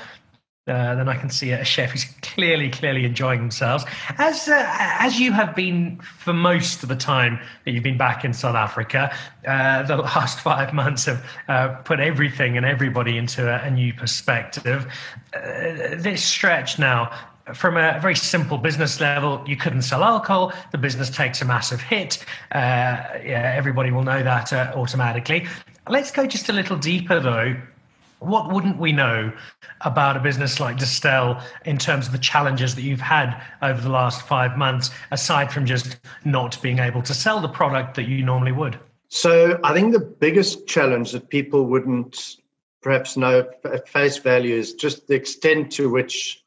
Uh, 0.69 0.97
then 0.97 1.09
I 1.09 1.17
can 1.17 1.31
see 1.31 1.53
a 1.53 1.65
chef 1.65 1.93
who's 1.93 2.05
clearly, 2.23 2.69
clearly 2.71 3.05
enjoying 3.05 3.39
themselves. 3.39 3.85
As 4.19 4.49
uh, 4.49 4.65
as 4.99 5.21
you 5.21 5.31
have 5.31 5.55
been 5.55 6.01
for 6.01 6.33
most 6.33 6.83
of 6.83 6.89
the 6.89 6.97
time 6.97 7.39
that 7.65 7.71
you've 7.71 7.85
been 7.85 7.97
back 7.97 8.25
in 8.25 8.33
South 8.33 8.57
Africa, 8.57 9.15
uh, 9.47 9.85
the 9.85 9.97
last 10.15 10.41
five 10.41 10.73
months 10.73 11.05
have 11.05 11.25
uh, 11.49 11.69
put 11.85 12.01
everything 12.01 12.57
and 12.57 12.67
everybody 12.67 13.17
into 13.17 13.49
a, 13.49 13.65
a 13.65 13.71
new 13.71 13.95
perspective. 13.95 14.93
Uh, 15.33 15.95
this 15.97 16.25
stretch 16.25 16.79
now. 16.79 17.17
From 17.55 17.77
a 17.77 18.01
very 18.01 18.17
simple 18.17 18.59
business 18.59 19.01
level, 19.01 19.41
you 19.47 19.57
couldn't 19.57 19.83
sell 19.83 20.03
alcohol. 20.03 20.53
The 20.73 20.79
business 20.79 21.11
takes 21.11 21.41
a 21.41 21.45
massive 21.45 21.81
hit. 21.81 22.25
yeah, 22.53 23.53
everybody 23.57 23.93
will 23.93 24.03
know 24.03 24.21
that 24.21 24.53
automatically. 24.53 25.47
Let's 25.89 26.11
go 26.11 26.27
just 26.27 26.49
a 26.49 26.53
little 26.53 26.77
deeper, 26.77 27.21
though, 27.21 27.55
what 28.19 28.53
wouldn't 28.53 28.79
we 28.79 28.93
know 28.93 29.33
about 29.83 30.17
a 30.17 30.21
business 30.21 30.59
like 30.59 30.77
Distell 30.77 31.43
in 31.65 31.79
terms 31.79 32.07
of 32.07 32.13
the 32.13 32.19
challenges 32.19 32.75
that 32.75 32.83
you've 32.83 33.01
had 33.01 33.41
over 33.63 33.81
the 33.81 33.91
last 33.91 34.23
five 34.27 34.57
months, 34.57 34.91
aside 35.11 35.53
from 35.53 35.67
just 35.67 35.99
not 36.25 36.61
being 36.63 36.79
able 36.79 37.03
to 37.03 37.15
sell 37.15 37.41
the 37.41 37.49
product 37.49 37.95
that 37.97 38.09
you 38.09 38.25
normally 38.25 38.53
would? 38.53 38.79
So, 39.09 39.61
I 39.63 39.73
think 39.73 39.93
the 39.93 40.01
biggest 40.01 40.67
challenge 40.67 41.13
that 41.13 41.29
people 41.29 41.67
wouldn't 41.67 42.37
perhaps 42.83 43.17
know 43.17 43.49
at 43.65 43.89
face 43.89 44.19
value 44.19 44.55
is 44.55 44.75
just 44.75 45.07
the 45.07 45.15
extent 45.15 45.73
to 45.73 45.89
which 45.89 46.43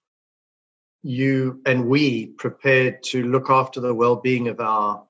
you 1.03 1.61
and 1.65 1.87
we 1.87 2.27
prepared 2.27 3.01
to 3.03 3.23
look 3.23 3.49
after 3.49 3.79
the 3.79 3.93
well-being 3.93 4.47
of 4.47 4.59
our 4.59 5.03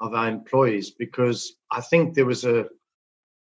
of 0.00 0.14
our 0.14 0.28
employees 0.28 0.90
because 0.90 1.56
I 1.70 1.80
think 1.80 2.14
there 2.14 2.26
was 2.26 2.44
a 2.44 2.66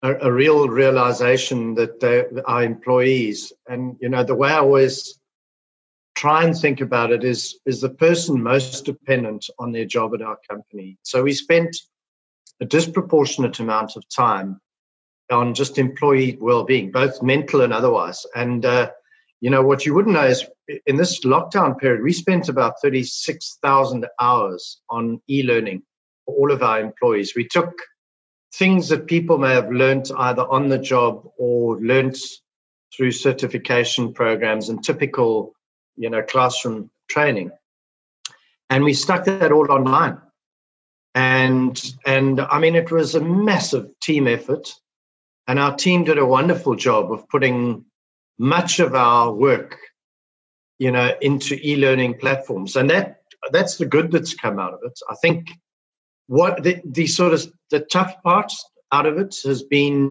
a, 0.02 0.14
a 0.28 0.32
real 0.32 0.68
realization 0.68 1.74
that 1.74 2.00
they, 2.00 2.24
our 2.46 2.62
employees, 2.62 3.52
and 3.68 3.96
you 4.00 4.08
know, 4.08 4.24
the 4.24 4.34
way 4.34 4.50
I 4.50 4.58
always 4.58 5.18
try 6.14 6.42
and 6.44 6.56
think 6.56 6.80
about 6.80 7.12
it 7.12 7.22
is 7.22 7.60
is 7.64 7.80
the 7.80 7.90
person 7.90 8.42
most 8.42 8.84
dependent 8.84 9.46
on 9.58 9.72
their 9.72 9.84
job 9.84 10.14
at 10.14 10.22
our 10.22 10.38
company. 10.50 10.98
So 11.02 11.22
we 11.22 11.32
spent 11.32 11.76
a 12.60 12.64
disproportionate 12.64 13.60
amount 13.60 13.96
of 13.96 14.02
time 14.08 14.60
on 15.30 15.54
just 15.54 15.78
employee 15.78 16.38
well-being, 16.40 16.90
both 16.90 17.22
mental 17.22 17.60
and 17.60 17.72
otherwise. 17.72 18.26
And 18.34 18.64
uh, 18.64 18.90
you 19.40 19.50
know 19.50 19.62
what 19.62 19.86
you 19.86 19.94
wouldn't 19.94 20.14
know 20.14 20.24
is 20.24 20.44
in 20.86 20.96
this 20.96 21.20
lockdown 21.20 21.78
period, 21.78 22.02
we 22.02 22.12
spent 22.12 22.48
about 22.48 22.80
thirty-six 22.82 23.58
thousand 23.62 24.06
hours 24.20 24.80
on 24.90 25.20
e-learning 25.28 25.82
for 26.24 26.34
all 26.34 26.50
of 26.52 26.62
our 26.62 26.80
employees. 26.80 27.34
We 27.36 27.46
took 27.46 27.72
things 28.58 28.88
that 28.88 29.06
people 29.06 29.38
may 29.38 29.54
have 29.54 29.70
learned 29.70 30.10
either 30.18 30.42
on 30.42 30.68
the 30.68 30.78
job 30.78 31.30
or 31.38 31.78
learned 31.78 32.16
through 32.94 33.12
certification 33.12 34.12
programs 34.12 34.68
and 34.68 34.82
typical, 34.82 35.54
you 35.96 36.10
know, 36.10 36.22
classroom 36.22 36.90
training. 37.08 37.50
And 38.68 38.82
we 38.82 38.94
stuck 38.94 39.24
that 39.24 39.52
all 39.52 39.70
online. 39.70 40.18
And 41.14 41.80
and 42.04 42.40
I 42.40 42.58
mean 42.58 42.74
it 42.74 42.90
was 42.90 43.14
a 43.14 43.20
massive 43.20 43.88
team 44.00 44.26
effort. 44.26 44.68
And 45.46 45.58
our 45.58 45.74
team 45.74 46.04
did 46.04 46.18
a 46.18 46.26
wonderful 46.26 46.74
job 46.74 47.10
of 47.10 47.28
putting 47.28 47.84
much 48.38 48.80
of 48.80 48.94
our 48.94 49.32
work, 49.32 49.78
you 50.78 50.92
know, 50.92 51.14
into 51.22 51.58
e-learning 51.66 52.18
platforms. 52.18 52.76
And 52.76 52.90
that 52.90 53.22
that's 53.52 53.76
the 53.76 53.86
good 53.86 54.10
that's 54.10 54.34
come 54.34 54.58
out 54.58 54.74
of 54.74 54.80
it. 54.82 54.98
I 55.08 55.14
think 55.22 55.48
what 56.28 56.62
the, 56.62 56.80
the 56.84 57.06
sort 57.06 57.32
of 57.32 57.52
the 57.70 57.80
tough 57.80 58.22
parts 58.22 58.64
out 58.92 59.06
of 59.06 59.18
it 59.18 59.34
has 59.44 59.62
been 59.62 60.08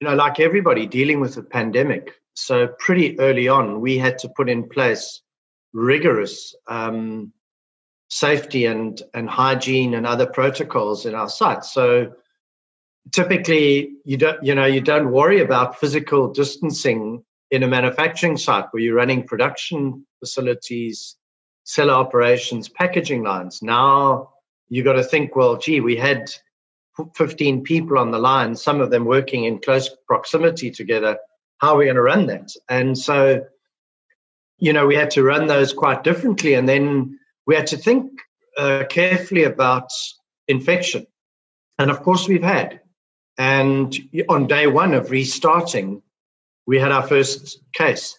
you 0.00 0.08
know 0.08 0.14
like 0.14 0.40
everybody 0.40 0.86
dealing 0.86 1.20
with 1.20 1.36
a 1.36 1.42
pandemic. 1.42 2.14
So 2.34 2.68
pretty 2.78 3.18
early 3.20 3.46
on 3.46 3.80
we 3.80 3.96
had 3.96 4.18
to 4.18 4.28
put 4.28 4.50
in 4.50 4.68
place 4.68 5.22
rigorous 5.72 6.54
um, 6.66 7.32
safety 8.08 8.66
and 8.66 9.00
and 9.12 9.28
hygiene 9.28 9.94
and 9.94 10.06
other 10.06 10.26
protocols 10.26 11.06
in 11.06 11.14
our 11.14 11.28
sites. 11.28 11.72
So 11.72 12.12
typically 13.12 13.92
you 14.04 14.16
don't 14.16 14.42
you 14.42 14.54
know 14.54 14.66
you 14.66 14.80
don't 14.80 15.12
worry 15.12 15.40
about 15.40 15.78
physical 15.78 16.32
distancing 16.32 17.22
in 17.50 17.62
a 17.62 17.68
manufacturing 17.68 18.36
site 18.36 18.66
where 18.70 18.82
you're 18.82 18.96
running 18.96 19.26
production 19.26 20.06
facilities 20.18 21.16
cellar 21.64 21.94
operations 21.94 22.68
packaging 22.68 23.22
lines. 23.22 23.60
Now 23.62 24.33
you 24.74 24.82
got 24.82 24.94
to 24.94 25.04
think, 25.04 25.36
well, 25.36 25.56
gee, 25.56 25.80
we 25.80 25.96
had 25.96 26.30
15 27.14 27.62
people 27.62 27.98
on 27.98 28.10
the 28.10 28.18
line, 28.18 28.56
some 28.56 28.80
of 28.80 28.90
them 28.90 29.04
working 29.04 29.44
in 29.44 29.60
close 29.60 29.88
proximity 30.08 30.70
together. 30.70 31.16
How 31.58 31.74
are 31.74 31.78
we 31.78 31.84
going 31.84 31.96
to 31.96 32.02
run 32.02 32.26
that? 32.26 32.50
And 32.68 32.98
so, 32.98 33.44
you 34.58 34.72
know, 34.72 34.86
we 34.86 34.96
had 34.96 35.10
to 35.12 35.22
run 35.22 35.46
those 35.46 35.72
quite 35.72 36.02
differently. 36.02 36.54
And 36.54 36.68
then 36.68 37.18
we 37.46 37.54
had 37.54 37.68
to 37.68 37.76
think 37.76 38.10
uh, 38.58 38.84
carefully 38.90 39.44
about 39.44 39.90
infection. 40.48 41.06
And 41.78 41.90
of 41.90 42.02
course, 42.02 42.26
we've 42.26 42.42
had. 42.42 42.80
And 43.38 43.96
on 44.28 44.46
day 44.46 44.66
one 44.66 44.94
of 44.94 45.10
restarting, 45.10 46.02
we 46.66 46.80
had 46.80 46.92
our 46.92 47.06
first 47.06 47.60
case. 47.72 48.16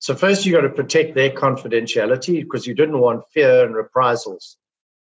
So, 0.00 0.14
first, 0.16 0.44
you've 0.44 0.54
got 0.54 0.62
to 0.62 0.68
protect 0.68 1.14
their 1.14 1.30
confidentiality 1.30 2.40
because 2.42 2.66
you 2.66 2.74
didn't 2.74 2.98
want 2.98 3.24
fear 3.32 3.64
and 3.64 3.74
reprisals 3.74 4.58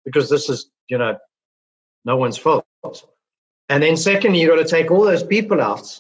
because 0.08 0.30
this 0.30 0.48
is, 0.48 0.70
you 0.88 0.98
know, 0.98 1.18
no 2.06 2.16
one's 2.16 2.38
fault. 2.38 2.66
And 3.68 3.84
then 3.84 3.98
secondly, 3.98 4.40
you've 4.40 4.50
got 4.50 4.64
to 4.64 4.66
take 4.66 4.90
all 4.90 5.04
those 5.04 5.22
people 5.22 5.60
out, 5.60 6.00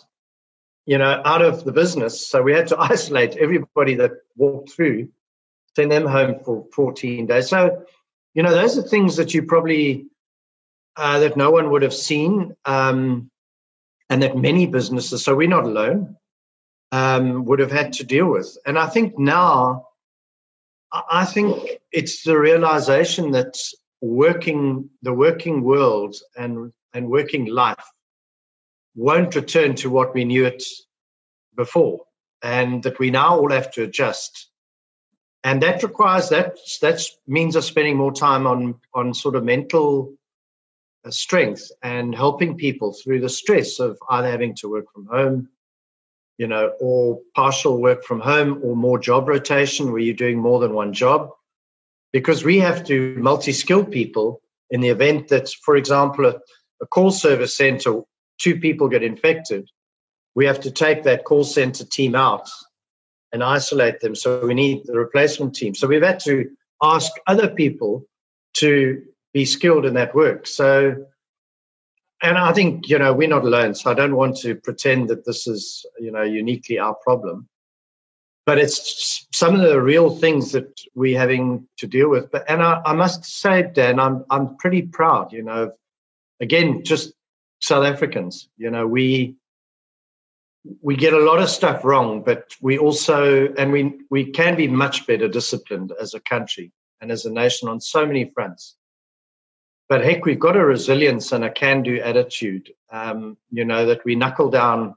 you 0.85 0.97
know, 0.97 1.21
out 1.25 1.41
of 1.41 1.65
the 1.65 1.73
business. 1.73 2.25
So 2.25 2.41
we 2.41 2.53
had 2.53 2.67
to 2.67 2.79
isolate 2.93 3.35
everybody 3.35 3.95
that 3.95 4.11
walked 4.37 4.71
through, 4.71 5.09
send 5.75 5.91
them 5.91 6.05
home 6.05 6.39
for 6.45 6.65
14 6.73 7.25
days. 7.25 7.49
So, 7.49 7.85
you 8.33 8.43
know, 8.43 8.51
those 8.51 8.77
are 8.77 8.81
things 8.81 9.17
that 9.17 9.33
you 9.33 9.43
probably 9.43 10.05
uh, 10.95 11.19
that 11.19 11.35
no 11.35 11.51
one 11.51 11.69
would 11.69 11.81
have 11.81 11.93
seen, 11.93 12.55
um, 12.63 13.29
and 14.09 14.23
that 14.23 14.37
many 14.37 14.67
businesses, 14.67 15.25
so 15.25 15.35
we're 15.35 15.49
not 15.49 15.65
alone, 15.65 16.15
um, 16.93 17.43
would 17.43 17.59
have 17.59 17.71
had 17.71 17.91
to 17.91 18.05
deal 18.05 18.27
with. 18.27 18.57
And 18.65 18.79
I 18.79 18.87
think 18.87 19.19
now, 19.19 19.89
I 20.93 21.25
think 21.25 21.81
it's 21.91 22.23
the 22.23 22.39
realization 22.39 23.31
that 23.31 23.57
working 24.01 24.89
the 25.01 25.13
working 25.13 25.63
world 25.63 26.15
and 26.37 26.71
and 26.93 27.09
working 27.09 27.45
life 27.45 27.85
won't 28.95 29.35
return 29.35 29.75
to 29.75 29.89
what 29.89 30.13
we 30.13 30.25
knew 30.25 30.45
it 30.45 30.63
before 31.55 32.01
and 32.41 32.83
that 32.83 32.99
we 32.99 33.11
now 33.11 33.37
all 33.37 33.51
have 33.51 33.71
to 33.71 33.83
adjust. 33.83 34.49
And 35.43 35.61
that 35.61 35.83
requires 35.83 36.29
that 36.29 36.57
that 36.81 37.01
means 37.27 37.55
us 37.55 37.67
spending 37.67 37.97
more 37.97 38.13
time 38.13 38.47
on 38.47 38.75
on 38.93 39.13
sort 39.13 39.35
of 39.35 39.43
mental 39.43 40.13
uh, 41.05 41.11
strength 41.11 41.71
and 41.83 42.13
helping 42.13 42.57
people 42.57 42.93
through 42.93 43.21
the 43.21 43.29
stress 43.29 43.79
of 43.79 43.97
either 44.09 44.29
having 44.29 44.55
to 44.55 44.69
work 44.69 44.91
from 44.91 45.05
home 45.05 45.49
you 46.37 46.47
know 46.47 46.73
or 46.79 47.19
partial 47.35 47.81
work 47.81 48.03
from 48.03 48.19
home 48.19 48.59
or 48.63 48.75
more 48.75 48.99
job 48.99 49.27
rotation 49.27 49.91
where 49.91 50.01
you're 50.01 50.13
doing 50.13 50.39
more 50.39 50.59
than 50.59 50.73
one 50.73 50.93
job 50.93 51.31
because 52.13 52.43
we 52.43 52.59
have 52.59 52.83
to 52.85 53.15
multi-skill 53.17 53.85
people 53.85 54.41
in 54.69 54.81
the 54.81 54.89
event 54.89 55.27
that, 55.29 55.49
for 55.63 55.75
example, 55.75 56.25
a, 56.25 56.35
a 56.81 56.87
call 56.87 57.11
service 57.11 57.55
center, 57.55 58.01
two 58.39 58.59
people 58.59 58.87
get 58.87 59.03
infected, 59.03 59.69
we 60.35 60.45
have 60.45 60.59
to 60.61 60.71
take 60.71 61.03
that 61.03 61.23
call 61.25 61.43
center 61.43 61.83
team 61.83 62.15
out 62.15 62.49
and 63.33 63.43
isolate 63.43 63.99
them. 63.99 64.15
So 64.15 64.45
we 64.45 64.53
need 64.53 64.83
the 64.85 64.97
replacement 64.97 65.55
team. 65.55 65.75
So 65.75 65.87
we've 65.87 66.03
had 66.03 66.19
to 66.21 66.49
ask 66.81 67.11
other 67.25 67.49
people 67.49 68.05
to 68.55 69.01
be 69.33 69.45
skilled 69.45 69.85
in 69.85 69.95
that 69.95 70.15
work. 70.15 70.47
So, 70.47 71.05
and 72.21 72.37
I 72.37 72.53
think, 72.53 72.87
you 72.87 72.99
know, 72.99 73.13
we're 73.13 73.27
not 73.27 73.43
alone. 73.43 73.75
So 73.75 73.91
I 73.91 73.93
don't 73.93 74.15
want 74.15 74.37
to 74.37 74.55
pretend 74.55 75.09
that 75.09 75.25
this 75.25 75.47
is, 75.47 75.85
you 75.99 76.11
know, 76.11 76.23
uniquely 76.23 76.79
our 76.79 76.95
problem 76.95 77.47
but 78.47 78.57
it's 78.57 79.27
some 79.33 79.55
of 79.55 79.61
the 79.61 79.81
real 79.81 80.09
things 80.09 80.53
that 80.53 80.79
we're 80.95 81.19
having 81.19 81.67
to 81.79 81.85
deal 81.85 82.09
with. 82.09 82.31
But 82.31 82.49
and 82.49 82.63
I, 82.63 82.81
I 82.85 82.93
must 82.93 83.25
say, 83.25 83.69
Dan, 83.73 83.99
I'm 83.99 84.23
I'm 84.29 84.55
pretty 84.55 84.83
proud. 84.83 85.33
You 85.33 85.43
know, 85.43 85.73
again, 86.39 86.85
just 86.85 87.13
South 87.59 87.85
Africans. 87.85 88.47
You 88.57 88.71
know, 88.71 88.87
we 88.87 89.35
we 90.81 90.95
get 90.95 91.13
a 91.13 91.19
lot 91.19 91.41
of 91.41 91.49
stuff 91.49 91.83
wrong, 91.83 92.23
but 92.23 92.55
we 92.61 92.77
also 92.77 93.53
and 93.57 93.73
we 93.73 93.99
we 94.09 94.31
can 94.31 94.55
be 94.55 94.69
much 94.69 95.05
better 95.05 95.27
disciplined 95.27 95.91
as 96.01 96.13
a 96.13 96.21
country 96.21 96.71
and 97.01 97.11
as 97.11 97.25
a 97.25 97.31
nation 97.31 97.67
on 97.67 97.81
so 97.81 98.05
many 98.05 98.31
fronts. 98.33 98.77
But 99.89 100.05
heck, 100.05 100.23
we've 100.23 100.39
got 100.39 100.55
a 100.55 100.65
resilience 100.65 101.33
and 101.33 101.43
a 101.43 101.51
can-do 101.51 101.99
attitude. 101.99 102.71
Um, 102.93 103.37
you 103.51 103.65
know 103.65 103.85
that 103.87 104.05
we 104.05 104.15
knuckle 104.15 104.49
down 104.49 104.95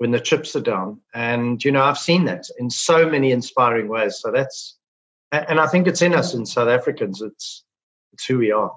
when 0.00 0.12
the 0.12 0.18
chips 0.18 0.56
are 0.56 0.62
down. 0.62 0.98
And, 1.12 1.62
you 1.62 1.70
know, 1.70 1.82
I've 1.82 1.98
seen 1.98 2.24
that 2.24 2.46
in 2.58 2.70
so 2.70 3.06
many 3.06 3.32
inspiring 3.32 3.86
ways. 3.86 4.18
So 4.18 4.32
that's, 4.32 4.78
and 5.30 5.60
I 5.60 5.66
think 5.66 5.86
it's 5.86 6.00
in 6.00 6.14
us 6.14 6.32
in 6.32 6.46
South 6.46 6.68
Africans. 6.68 7.20
It's, 7.20 7.64
it's 8.14 8.24
who 8.24 8.38
we 8.38 8.50
are. 8.50 8.74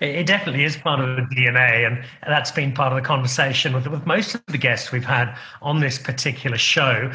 It 0.00 0.24
definitely 0.24 0.62
is 0.62 0.76
part 0.76 1.00
of 1.00 1.16
the 1.16 1.22
DNA, 1.34 1.86
and 1.86 2.04
that's 2.24 2.52
been 2.52 2.72
part 2.72 2.92
of 2.92 2.96
the 3.02 3.06
conversation 3.06 3.72
with, 3.72 3.88
with 3.88 4.06
most 4.06 4.36
of 4.36 4.46
the 4.46 4.58
guests 4.58 4.92
we've 4.92 5.04
had 5.04 5.36
on 5.62 5.80
this 5.80 5.98
particular 5.98 6.58
show. 6.58 7.10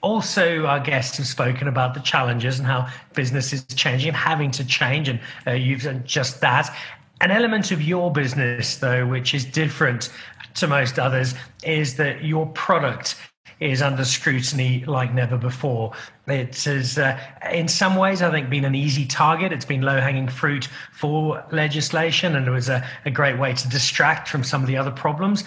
Also, 0.00 0.64
our 0.64 0.80
guests 0.80 1.18
have 1.18 1.26
spoken 1.26 1.68
about 1.68 1.92
the 1.92 2.00
challenges 2.00 2.58
and 2.58 2.66
how 2.66 2.88
business 3.14 3.52
is 3.52 3.64
changing 3.66 4.08
and 4.08 4.16
having 4.16 4.50
to 4.52 4.64
change, 4.64 5.08
and 5.08 5.20
uh, 5.46 5.50
you've 5.50 5.82
done 5.82 6.02
just 6.06 6.40
that. 6.40 6.74
An 7.20 7.30
element 7.30 7.72
of 7.72 7.82
your 7.82 8.12
business, 8.12 8.76
though, 8.76 9.06
which 9.06 9.34
is 9.34 9.44
different 9.44 10.10
to 10.56 10.66
most 10.66 10.98
others, 10.98 11.34
is 11.64 11.96
that 11.96 12.24
your 12.24 12.46
product 12.48 13.16
is 13.60 13.80
under 13.82 14.04
scrutiny 14.04 14.84
like 14.86 15.14
never 15.14 15.36
before. 15.38 15.92
It 16.28 16.64
has, 16.64 16.98
uh, 16.98 17.16
in 17.52 17.68
some 17.68 17.94
ways, 17.94 18.20
I 18.20 18.32
think, 18.32 18.50
been 18.50 18.64
an 18.64 18.74
easy 18.74 19.06
target. 19.06 19.52
It's 19.52 19.64
been 19.64 19.82
low 19.82 20.00
hanging 20.00 20.26
fruit 20.26 20.68
for 20.90 21.44
legislation, 21.52 22.34
and 22.34 22.48
it 22.48 22.50
was 22.50 22.68
a, 22.68 22.84
a, 23.04 23.12
great 23.12 23.38
way 23.38 23.52
to 23.52 23.68
distract 23.68 24.28
from 24.28 24.42
some 24.42 24.60
of 24.60 24.66
the 24.66 24.76
other 24.76 24.90
problems. 24.90 25.44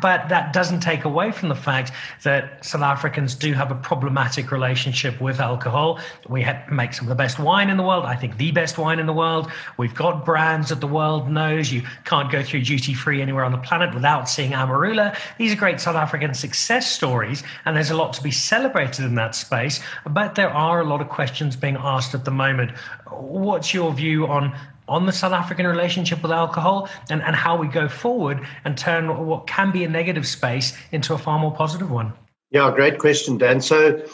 But 0.00 0.30
that 0.30 0.54
doesn't 0.54 0.80
take 0.80 1.04
away 1.04 1.32
from 1.32 1.50
the 1.50 1.54
fact 1.54 1.92
that 2.22 2.64
South 2.64 2.80
Africans 2.80 3.34
do 3.34 3.52
have 3.52 3.70
a 3.70 3.74
problematic 3.74 4.50
relationship 4.50 5.20
with 5.20 5.38
alcohol. 5.38 6.00
We 6.30 6.46
make 6.70 6.94
some 6.94 7.04
of 7.04 7.10
the 7.10 7.14
best 7.14 7.38
wine 7.38 7.68
in 7.68 7.76
the 7.76 7.82
world, 7.82 8.06
I 8.06 8.16
think 8.16 8.38
the 8.38 8.52
best 8.52 8.78
wine 8.78 8.98
in 8.98 9.04
the 9.04 9.12
world. 9.12 9.50
We've 9.76 9.94
got 9.94 10.24
brands 10.24 10.70
that 10.70 10.80
the 10.80 10.86
world 10.86 11.28
knows. 11.28 11.70
You 11.70 11.82
can't 12.06 12.32
go 12.32 12.42
through 12.42 12.62
duty 12.62 12.94
free 12.94 13.20
anywhere 13.20 13.44
on 13.44 13.52
the 13.52 13.58
planet 13.58 13.92
without 13.92 14.30
seeing 14.30 14.52
Amarula. 14.52 15.14
These 15.36 15.52
are 15.52 15.56
great 15.56 15.78
South 15.78 15.96
African 15.96 16.32
success 16.32 16.90
stories, 16.90 17.42
and 17.66 17.76
there's 17.76 17.90
a 17.90 17.96
lot 17.96 18.14
to 18.14 18.22
be 18.22 18.30
celebrated 18.30 19.04
in 19.04 19.14
that 19.16 19.34
space. 19.34 19.80
But 20.08 20.21
there 20.28 20.50
are 20.50 20.80
a 20.80 20.84
lot 20.84 21.00
of 21.00 21.08
questions 21.08 21.56
being 21.56 21.76
asked 21.78 22.14
at 22.14 22.24
the 22.24 22.30
moment. 22.30 22.72
What's 23.08 23.74
your 23.74 23.92
view 23.92 24.26
on 24.26 24.54
on 24.88 25.06
the 25.06 25.12
South 25.12 25.32
African 25.32 25.66
relationship 25.66 26.22
with 26.22 26.32
alcohol 26.32 26.88
and, 27.08 27.22
and 27.22 27.36
how 27.36 27.56
we 27.56 27.68
go 27.68 27.88
forward 27.88 28.46
and 28.64 28.76
turn 28.76 29.26
what 29.26 29.46
can 29.46 29.70
be 29.70 29.84
a 29.84 29.88
negative 29.88 30.26
space 30.26 30.76
into 30.90 31.14
a 31.14 31.18
far 31.18 31.38
more 31.38 31.52
positive 31.52 31.90
one? 31.90 32.12
Yeah, 32.50 32.70
great 32.74 32.98
question, 32.98 33.38
Dan. 33.38 33.60
So, 33.60 34.04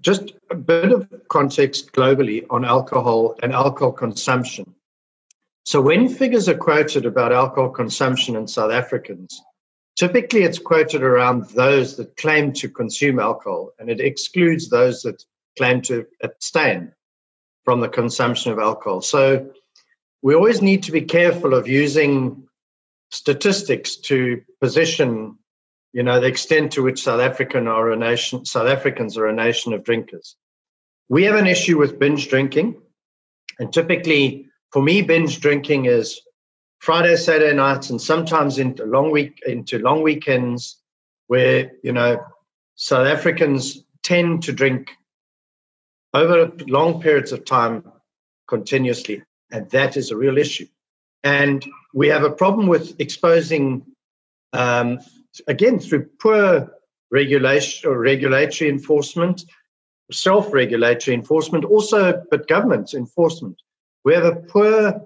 just 0.00 0.32
a 0.50 0.54
bit 0.54 0.92
of 0.92 1.08
context 1.28 1.92
globally 1.92 2.44
on 2.50 2.64
alcohol 2.64 3.36
and 3.42 3.52
alcohol 3.52 3.92
consumption. 3.92 4.74
So, 5.64 5.80
when 5.80 6.08
figures 6.08 6.48
are 6.48 6.56
quoted 6.56 7.06
about 7.06 7.32
alcohol 7.32 7.70
consumption 7.70 8.34
in 8.34 8.48
South 8.48 8.72
Africans, 8.72 9.40
typically 9.96 10.42
it's 10.42 10.58
quoted 10.58 11.02
around 11.02 11.44
those 11.50 11.96
that 11.96 12.16
claim 12.16 12.52
to 12.54 12.68
consume 12.68 13.20
alcohol, 13.20 13.72
and 13.78 13.88
it 13.88 14.00
excludes 14.00 14.68
those 14.68 15.02
that 15.02 15.24
claim 15.56 15.80
to 15.82 16.06
abstain 16.22 16.92
from 17.64 17.80
the 17.80 17.88
consumption 17.88 18.52
of 18.52 18.58
alcohol. 18.58 19.00
So 19.00 19.50
we 20.22 20.34
always 20.34 20.62
need 20.62 20.82
to 20.84 20.92
be 20.92 21.02
careful 21.02 21.54
of 21.54 21.68
using 21.68 22.46
statistics 23.10 23.96
to 23.96 24.42
position 24.60 25.38
you 25.94 26.02
know, 26.02 26.18
the 26.18 26.26
extent 26.26 26.72
to 26.72 26.82
which 26.82 27.04
South 27.04 27.20
African 27.20 27.68
are 27.68 27.92
a 27.92 27.96
nation, 27.96 28.44
South 28.44 28.66
Africans 28.66 29.16
are 29.16 29.28
a 29.28 29.32
nation 29.32 29.72
of 29.72 29.84
drinkers. 29.84 30.36
We 31.08 31.22
have 31.22 31.36
an 31.36 31.46
issue 31.46 31.78
with 31.78 32.00
binge 32.00 32.28
drinking. 32.28 32.82
And 33.60 33.72
typically, 33.72 34.48
for 34.72 34.82
me, 34.82 35.02
binge 35.02 35.38
drinking 35.38 35.84
is 35.84 36.20
Friday, 36.80 37.14
Saturday 37.14 37.54
nights, 37.54 37.90
and 37.90 38.02
sometimes 38.02 38.58
into 38.58 38.84
long 38.84 39.12
week 39.12 39.40
into 39.46 39.78
long 39.78 40.02
weekends, 40.02 40.82
where 41.28 41.70
you 41.84 41.92
know 41.92 42.20
South 42.74 43.06
Africans 43.06 43.84
tend 44.02 44.42
to 44.42 44.52
drink 44.52 44.90
over 46.14 46.50
long 46.68 47.00
periods 47.00 47.32
of 47.32 47.44
time 47.44 47.84
continuously, 48.48 49.22
and 49.50 49.68
that 49.70 49.96
is 49.96 50.10
a 50.10 50.16
real 50.16 50.38
issue. 50.38 50.66
And 51.24 51.64
we 51.92 52.08
have 52.08 52.22
a 52.22 52.30
problem 52.30 52.68
with 52.68 52.98
exposing, 53.00 53.84
um, 54.52 55.00
again, 55.48 55.78
through 55.78 56.08
poor 56.20 56.70
regulation 57.10 57.90
or 57.90 57.98
regulatory 57.98 58.70
enforcement, 58.70 59.44
self-regulatory 60.12 61.14
enforcement, 61.14 61.64
also, 61.64 62.22
but 62.30 62.46
government 62.46 62.94
enforcement. 62.94 63.60
We 64.04 64.14
have 64.14 64.24
a 64.24 64.36
poor 64.36 65.00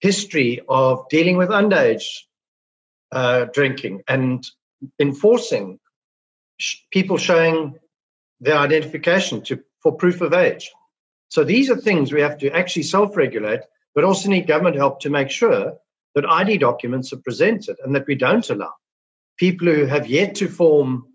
history 0.00 0.60
of 0.68 1.08
dealing 1.08 1.36
with 1.36 1.48
underage 1.48 2.04
uh, 3.12 3.46
drinking 3.52 4.02
and 4.08 4.46
enforcing 4.98 5.78
sh- 6.58 6.76
people 6.92 7.16
showing 7.16 7.78
their 8.40 8.58
identification 8.58 9.42
to 9.42 9.62
for 9.86 9.96
proof 9.96 10.20
of 10.20 10.32
age. 10.32 10.72
So 11.28 11.44
these 11.44 11.70
are 11.70 11.76
things 11.76 12.12
we 12.12 12.20
have 12.20 12.38
to 12.38 12.50
actually 12.50 12.82
self-regulate, 12.82 13.60
but 13.94 14.02
also 14.02 14.28
need 14.28 14.48
government 14.48 14.74
help 14.74 14.98
to 15.02 15.10
make 15.10 15.30
sure 15.30 15.74
that 16.16 16.28
ID 16.28 16.58
documents 16.58 17.12
are 17.12 17.18
presented 17.18 17.76
and 17.84 17.94
that 17.94 18.08
we 18.08 18.16
don't 18.16 18.50
allow 18.50 18.72
people 19.36 19.68
who 19.68 19.86
have 19.86 20.08
yet 20.08 20.34
to 20.36 20.48
form, 20.48 21.06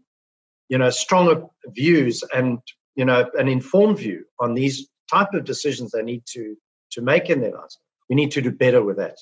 you 0.69 0.77
know, 0.77 0.89
stronger 0.89 1.43
views 1.65 2.23
and 2.33 2.59
you 2.95 3.03
know 3.03 3.29
an 3.33 3.49
informed 3.49 3.97
view 3.97 4.23
on 4.39 4.53
these 4.53 4.87
type 5.11 5.33
of 5.33 5.43
decisions 5.43 5.91
they 5.91 6.01
need 6.01 6.23
to 6.27 6.55
to 6.91 7.01
make 7.01 7.29
in 7.29 7.41
their 7.41 7.51
lives. 7.51 7.77
We 8.09 8.15
need 8.15 8.31
to 8.31 8.41
do 8.41 8.51
better 8.51 8.81
with 8.81 8.95
that. 8.97 9.17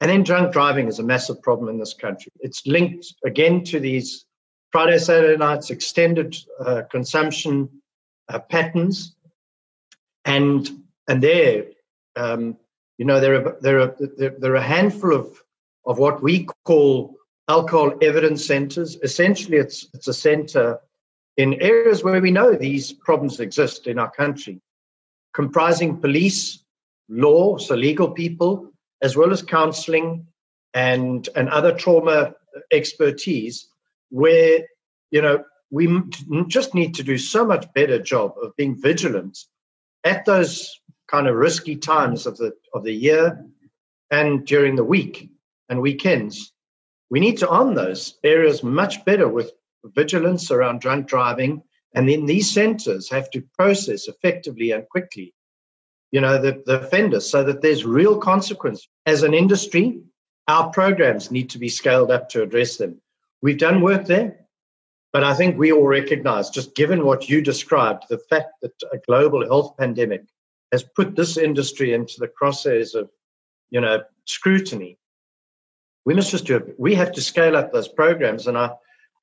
And 0.00 0.10
then 0.10 0.22
drunk 0.22 0.54
driving 0.54 0.88
is 0.88 0.98
a 0.98 1.02
massive 1.02 1.42
problem 1.42 1.68
in 1.68 1.78
this 1.78 1.92
country. 1.92 2.32
It's 2.40 2.66
linked 2.66 3.04
again 3.22 3.64
to 3.64 3.80
these 3.80 4.24
Friday, 4.72 4.98
Saturday 4.98 5.36
nights, 5.36 5.68
extended 5.68 6.36
uh, 6.64 6.82
consumption 6.90 7.68
uh, 8.28 8.38
patterns, 8.38 9.16
and 10.24 10.68
and 11.08 11.22
there, 11.22 11.64
um, 12.16 12.56
you 12.98 13.04
know, 13.04 13.20
there 13.20 13.34
are 13.34 13.56
there 13.60 13.80
are 13.80 13.96
there, 14.16 14.34
there 14.38 14.52
are 14.52 14.56
a 14.56 14.62
handful 14.62 15.14
of 15.14 15.42
of 15.86 15.98
what 15.98 16.22
we 16.22 16.46
call 16.64 17.16
alcohol 17.48 17.94
evidence 18.02 18.44
centers. 18.44 18.96
Essentially, 19.02 19.56
it's 19.56 19.86
it's 19.94 20.08
a 20.08 20.14
center 20.14 20.78
in 21.36 21.54
areas 21.62 22.02
where 22.02 22.20
we 22.20 22.30
know 22.30 22.54
these 22.54 22.92
problems 22.92 23.40
exist 23.40 23.86
in 23.86 23.98
our 23.98 24.10
country, 24.10 24.60
comprising 25.32 26.00
police, 26.00 26.64
law, 27.08 27.56
so 27.56 27.74
legal 27.74 28.10
people, 28.10 28.70
as 29.00 29.16
well 29.16 29.32
as 29.32 29.42
counseling 29.42 30.26
and 30.74 31.28
and 31.36 31.48
other 31.48 31.74
trauma 31.74 32.34
expertise, 32.72 33.68
where 34.10 34.60
you 35.10 35.22
know 35.22 35.44
we 35.70 36.02
just 36.46 36.74
need 36.74 36.94
to 36.94 37.02
do 37.02 37.18
so 37.18 37.44
much 37.44 37.72
better 37.74 37.98
job 37.98 38.34
of 38.42 38.56
being 38.56 38.80
vigilant 38.80 39.38
at 40.04 40.24
those 40.24 40.80
kind 41.08 41.26
of 41.26 41.36
risky 41.36 41.76
times 41.76 42.26
of 42.26 42.36
the 42.36 42.52
of 42.74 42.84
the 42.84 42.92
year 42.92 43.44
and 44.10 44.46
during 44.46 44.76
the 44.76 44.84
week 44.84 45.30
and 45.68 45.80
weekends. 45.80 46.52
We 47.10 47.20
need 47.20 47.38
to 47.38 47.48
arm 47.48 47.74
those 47.74 48.18
areas 48.24 48.62
much 48.62 49.04
better 49.04 49.28
with 49.28 49.52
vigilance 49.84 50.50
around 50.50 50.80
drunk 50.80 51.06
driving 51.06 51.62
and 51.94 52.08
then 52.08 52.26
these 52.26 52.50
centers 52.50 53.08
have 53.10 53.30
to 53.30 53.42
process 53.56 54.08
effectively 54.08 54.72
and 54.72 54.86
quickly 54.88 55.32
you 56.10 56.20
know 56.20 56.40
the, 56.40 56.62
the 56.66 56.80
offenders 56.80 57.30
so 57.30 57.44
that 57.44 57.62
there's 57.62 57.84
real 57.84 58.18
consequence. 58.18 58.88
As 59.06 59.22
an 59.22 59.34
industry 59.34 60.00
our 60.48 60.70
programs 60.70 61.30
need 61.30 61.50
to 61.50 61.58
be 61.58 61.68
scaled 61.68 62.10
up 62.10 62.30
to 62.30 62.42
address 62.42 62.76
them. 62.78 63.00
We've 63.42 63.58
done 63.58 63.82
work 63.82 64.06
there 64.06 64.47
but 65.12 65.24
I 65.24 65.34
think 65.34 65.56
we 65.56 65.72
all 65.72 65.86
recognize, 65.86 66.50
just 66.50 66.74
given 66.74 67.04
what 67.04 67.28
you 67.28 67.40
described, 67.40 68.04
the 68.08 68.18
fact 68.30 68.52
that 68.62 68.72
a 68.92 68.98
global 68.98 69.44
health 69.44 69.76
pandemic 69.78 70.24
has 70.70 70.82
put 70.82 71.16
this 71.16 71.38
industry 71.38 71.94
into 71.94 72.14
the 72.18 72.28
crosshairs 72.28 72.94
of, 72.94 73.10
you 73.70 73.80
know, 73.80 74.02
scrutiny. 74.26 74.98
We 76.04 76.14
must 76.14 76.30
just 76.30 76.44
do 76.44 76.56
it. 76.56 76.74
We 76.78 76.94
have 76.94 77.12
to 77.12 77.22
scale 77.22 77.56
up 77.56 77.72
those 77.72 77.88
programs. 77.88 78.46
And 78.46 78.58
I, 78.58 78.70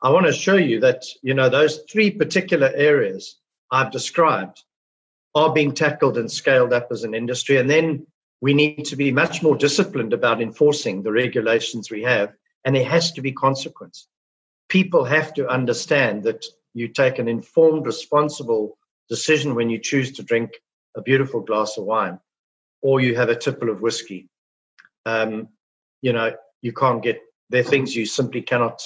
I 0.02 0.10
want 0.10 0.26
to 0.26 0.34
show 0.34 0.56
you 0.56 0.80
that, 0.80 1.06
you 1.21 1.34
know, 1.36 1.50
those 1.50 1.82
three 1.91 2.10
particular 2.10 2.71
areas 2.76 3.38
I've 3.71 3.91
described 3.91 4.63
are 5.36 5.54
being 5.54 5.74
tackled 5.74 6.17
and 6.17 6.32
scaled 6.32 6.74
up 6.74 6.88
as 6.91 7.04
an 7.04 7.13
industry. 7.13 7.58
And 7.58 7.69
then 7.69 8.08
we 8.41 8.54
need 8.54 8.86
to 8.86 8.95
be 8.95 9.12
much 9.12 9.43
more 9.43 9.56
disciplined 9.56 10.13
about 10.13 10.41
enforcing 10.41 11.04
the 11.04 11.12
regulations 11.12 11.91
we 11.91 12.02
have. 12.04 12.34
And 12.63 12.76
there 12.76 12.86
has 12.86 13.12
to 13.13 13.21
be 13.21 13.32
consequence 13.32 14.08
people 14.69 15.04
have 15.04 15.34
to 15.36 15.47
understand 15.47 16.23
that 16.23 16.45
you 16.73 16.88
take 16.88 17.19
an 17.19 17.28
informed, 17.28 17.86
responsible 17.86 18.78
decision 19.10 19.56
when 19.56 19.69
you 19.69 19.80
choose 19.80 20.12
to 20.13 20.23
drink 20.23 20.51
a 20.95 21.01
beautiful 21.01 21.41
glass 21.41 21.78
of 21.78 21.86
wine 21.86 22.19
or 22.82 22.99
you 22.99 23.15
have 23.15 23.30
a 23.30 23.36
tipple 23.36 23.69
of 23.69 23.82
whiskey. 23.82 24.30
Um, 25.06 25.49
you 26.01 26.13
know, 26.13 26.34
you 26.62 26.73
can't 26.73 27.01
get, 27.01 27.19
there 27.49 27.62
are 27.62 27.63
things 27.63 27.95
you 27.95 28.06
simply 28.06 28.41
cannot 28.41 28.82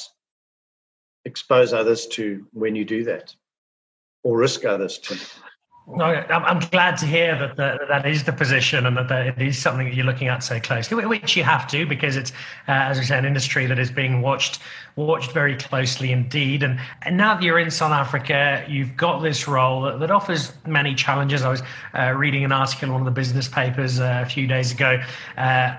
expose 1.25 1.73
others 1.73 2.07
to 2.07 2.47
when 2.53 2.75
you 2.75 2.85
do 2.85 3.03
that 3.05 3.35
or 4.23 4.37
risk 4.37 4.65
others 4.65 4.97
to. 4.99 5.17
No, 5.91 6.06
I'm 6.06 6.60
glad 6.60 6.97
to 6.97 7.08
hear 7.08 7.36
that 7.39 7.56
the, 7.56 7.80
that 7.88 8.06
is 8.06 8.23
the 8.23 8.32
position 8.32 8.86
and 8.86 8.95
that 8.95 9.12
it 9.12 9.41
is 9.41 9.58
something 9.58 9.88
that 9.88 9.95
you're 9.95 10.06
looking 10.06 10.28
at 10.28 10.43
so 10.43 10.60
closely, 10.60 11.04
which 11.04 11.36
you 11.36 11.43
have 11.43 11.67
to 11.69 11.88
because 11.88 12.15
it's, 12.15 12.32
uh, 12.67 12.73
as 12.73 12.99
I 12.99 13.04
say, 13.04 13.17
an 13.17 13.25
industry 13.25 13.65
that 13.65 13.80
is 13.80 13.89
being 13.89 14.21
watched 14.21 14.60
watched 14.95 15.32
very 15.32 15.56
closely 15.56 16.12
indeed. 16.12 16.62
And, 16.62 16.80
and 17.04 17.17
now 17.17 17.34
that 17.36 17.43
you're 17.43 17.60
in 17.60 17.71
South 17.71 17.91
Africa, 17.91 18.65
you've 18.67 18.95
got 18.95 19.21
this 19.21 19.47
role 19.47 19.82
that, 19.84 19.99
that 19.99 20.12
offers 20.12 20.52
many 20.67 20.93
challenges. 20.93 21.41
I 21.41 21.49
was 21.49 21.63
uh, 21.97 22.12
reading 22.12 22.43
an 22.43 22.52
article 22.52 22.88
in 22.88 22.91
one 22.93 23.02
of 23.02 23.06
the 23.06 23.12
business 23.12 23.47
papers 23.47 23.99
uh, 23.99 24.23
a 24.25 24.30
few 24.30 24.45
days 24.45 24.71
ago, 24.71 25.02
uh, 25.38 25.75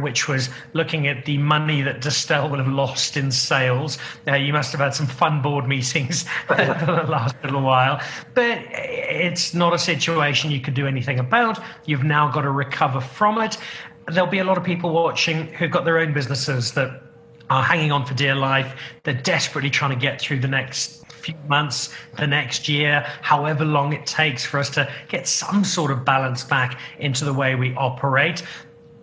which 0.00 0.28
was 0.28 0.50
looking 0.72 1.06
at 1.06 1.24
the 1.24 1.38
money 1.38 1.82
that 1.82 2.00
Distell 2.00 2.50
will 2.50 2.58
have 2.58 2.68
lost 2.68 3.16
in 3.16 3.30
sales. 3.30 3.98
You 4.26 4.52
must 4.52 4.72
have 4.72 4.80
had 4.80 4.94
some 4.94 5.06
fun 5.06 5.42
board 5.42 5.66
meetings 5.66 6.22
for 6.46 6.56
the 6.56 7.06
last 7.08 7.36
little 7.42 7.62
while, 7.62 8.00
but 8.34 8.58
it's 8.70 9.54
not 9.54 9.74
a 9.74 9.78
situation 9.78 10.50
you 10.50 10.60
could 10.60 10.74
do 10.74 10.86
anything 10.86 11.18
about. 11.18 11.60
You've 11.86 12.04
now 12.04 12.30
got 12.30 12.42
to 12.42 12.50
recover 12.50 13.00
from 13.00 13.40
it. 13.40 13.58
There'll 14.06 14.30
be 14.30 14.38
a 14.38 14.44
lot 14.44 14.56
of 14.56 14.64
people 14.64 14.90
watching 14.90 15.48
who've 15.48 15.70
got 15.70 15.84
their 15.84 15.98
own 15.98 16.12
businesses 16.12 16.72
that 16.72 17.02
are 17.50 17.62
hanging 17.62 17.92
on 17.92 18.04
for 18.04 18.14
dear 18.14 18.34
life. 18.34 18.74
They're 19.04 19.14
desperately 19.14 19.70
trying 19.70 19.90
to 19.90 20.00
get 20.00 20.20
through 20.20 20.40
the 20.40 20.48
next 20.48 21.04
few 21.12 21.34
months, 21.48 21.94
the 22.16 22.26
next 22.26 22.68
year, 22.68 23.04
however 23.22 23.64
long 23.64 23.92
it 23.92 24.06
takes 24.06 24.44
for 24.44 24.58
us 24.58 24.70
to 24.70 24.90
get 25.08 25.26
some 25.26 25.64
sort 25.64 25.90
of 25.90 26.04
balance 26.04 26.44
back 26.44 26.80
into 26.98 27.24
the 27.24 27.32
way 27.32 27.54
we 27.54 27.74
operate. 27.74 28.42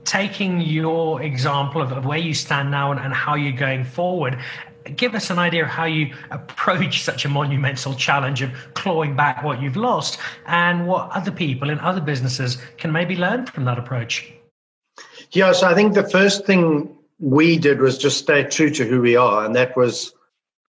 Taking 0.06 0.62
your 0.62 1.22
example 1.22 1.82
of, 1.82 1.91
of 1.91 2.06
where 2.06 2.18
you 2.18 2.34
stand 2.34 2.72
now 2.72 2.91
and, 2.91 3.00
and 3.00 3.13
how 3.13 3.36
you're 3.36 3.52
going 3.52 3.84
forward, 3.84 4.38
give 4.96 5.15
us 5.15 5.30
an 5.30 5.39
idea 5.39 5.63
of 5.63 5.70
how 5.70 5.86
you 5.86 6.13
approach 6.32 7.04
such 7.04 7.26
a 7.26 7.30
monumental 7.30 7.94
challenge 7.96 8.41
of 8.41 8.52
clawing 8.74 9.15
back 9.15 9.44
what 9.44 9.62
you've 9.62 9.76
lost 9.76 10.20
and 10.46 10.88
what 10.88 11.10
other 11.12 11.32
people 11.32 11.70
in 11.70 11.80
other 11.80 12.02
businesses 12.02 12.58
can 12.78 12.91
maybe 12.91 13.15
learn 13.15 13.46
from 13.46 13.65
that 13.65 13.80
approach. 13.80 14.32
Yeah, 15.32 15.52
so 15.52 15.68
I 15.68 15.74
think 15.74 15.94
the 15.94 16.08
first 16.08 16.46
thing 16.46 16.96
we 17.20 17.58
did 17.58 17.80
was 17.80 17.98
just 17.98 18.18
stay 18.18 18.44
true 18.44 18.70
to 18.72 18.86
who 18.86 19.02
we 19.02 19.15
are, 19.15 19.46
and 19.46 19.56
that 19.56 19.76
was, 19.76 20.13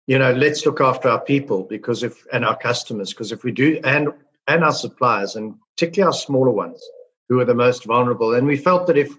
you 0.08 0.18
know, 0.18 0.32
let's 0.34 0.66
look 0.66 0.82
after 0.82 1.10
our 1.10 1.20
people 1.20 1.64
because 1.64 2.04
if 2.04 2.26
and 2.32 2.46
our 2.46 2.58
customers 2.58 3.14
because 3.14 3.32
if 3.32 3.44
we 3.44 3.52
do 3.52 3.80
and 3.84 4.10
and 4.48 4.64
our 4.64 4.72
suppliers 4.72 5.36
and 5.36 5.56
particularly 5.76 6.08
our 6.08 6.14
smaller 6.14 6.52
ones 6.52 6.82
who 7.30 7.40
are 7.40 7.46
the 7.46 7.56
most 7.56 7.86
vulnerable, 7.86 8.34
and 8.34 8.48
we 8.48 8.58
felt 8.58 8.88
that 8.88 8.98
if 8.98 9.12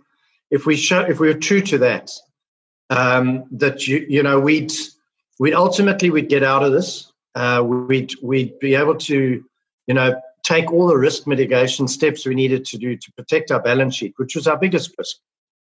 if 0.50 0.66
we 0.66 0.76
show 0.76 1.00
if 1.00 1.20
we 1.20 1.28
were 1.28 1.38
true 1.38 1.60
to 1.62 1.78
that, 1.78 2.10
um, 2.90 3.44
that 3.52 3.86
you 3.86 4.04
you 4.08 4.22
know 4.22 4.40
we'd 4.40 4.72
we'd 5.38 5.54
ultimately 5.54 6.10
we'd 6.10 6.28
get 6.28 6.42
out 6.42 6.62
of 6.62 6.72
this. 6.72 7.12
Uh, 7.34 7.62
we'd 7.64 8.12
we'd 8.22 8.58
be 8.58 8.74
able 8.74 8.96
to 8.96 9.44
you 9.86 9.94
know 9.94 10.20
take 10.42 10.72
all 10.72 10.86
the 10.86 10.96
risk 10.96 11.26
mitigation 11.26 11.86
steps 11.86 12.24
we 12.24 12.34
needed 12.34 12.64
to 12.64 12.78
do 12.78 12.96
to 12.96 13.12
protect 13.12 13.50
our 13.50 13.60
balance 13.60 13.96
sheet, 13.96 14.14
which 14.16 14.34
was 14.34 14.46
our 14.46 14.56
biggest 14.56 14.94
risk 14.98 15.16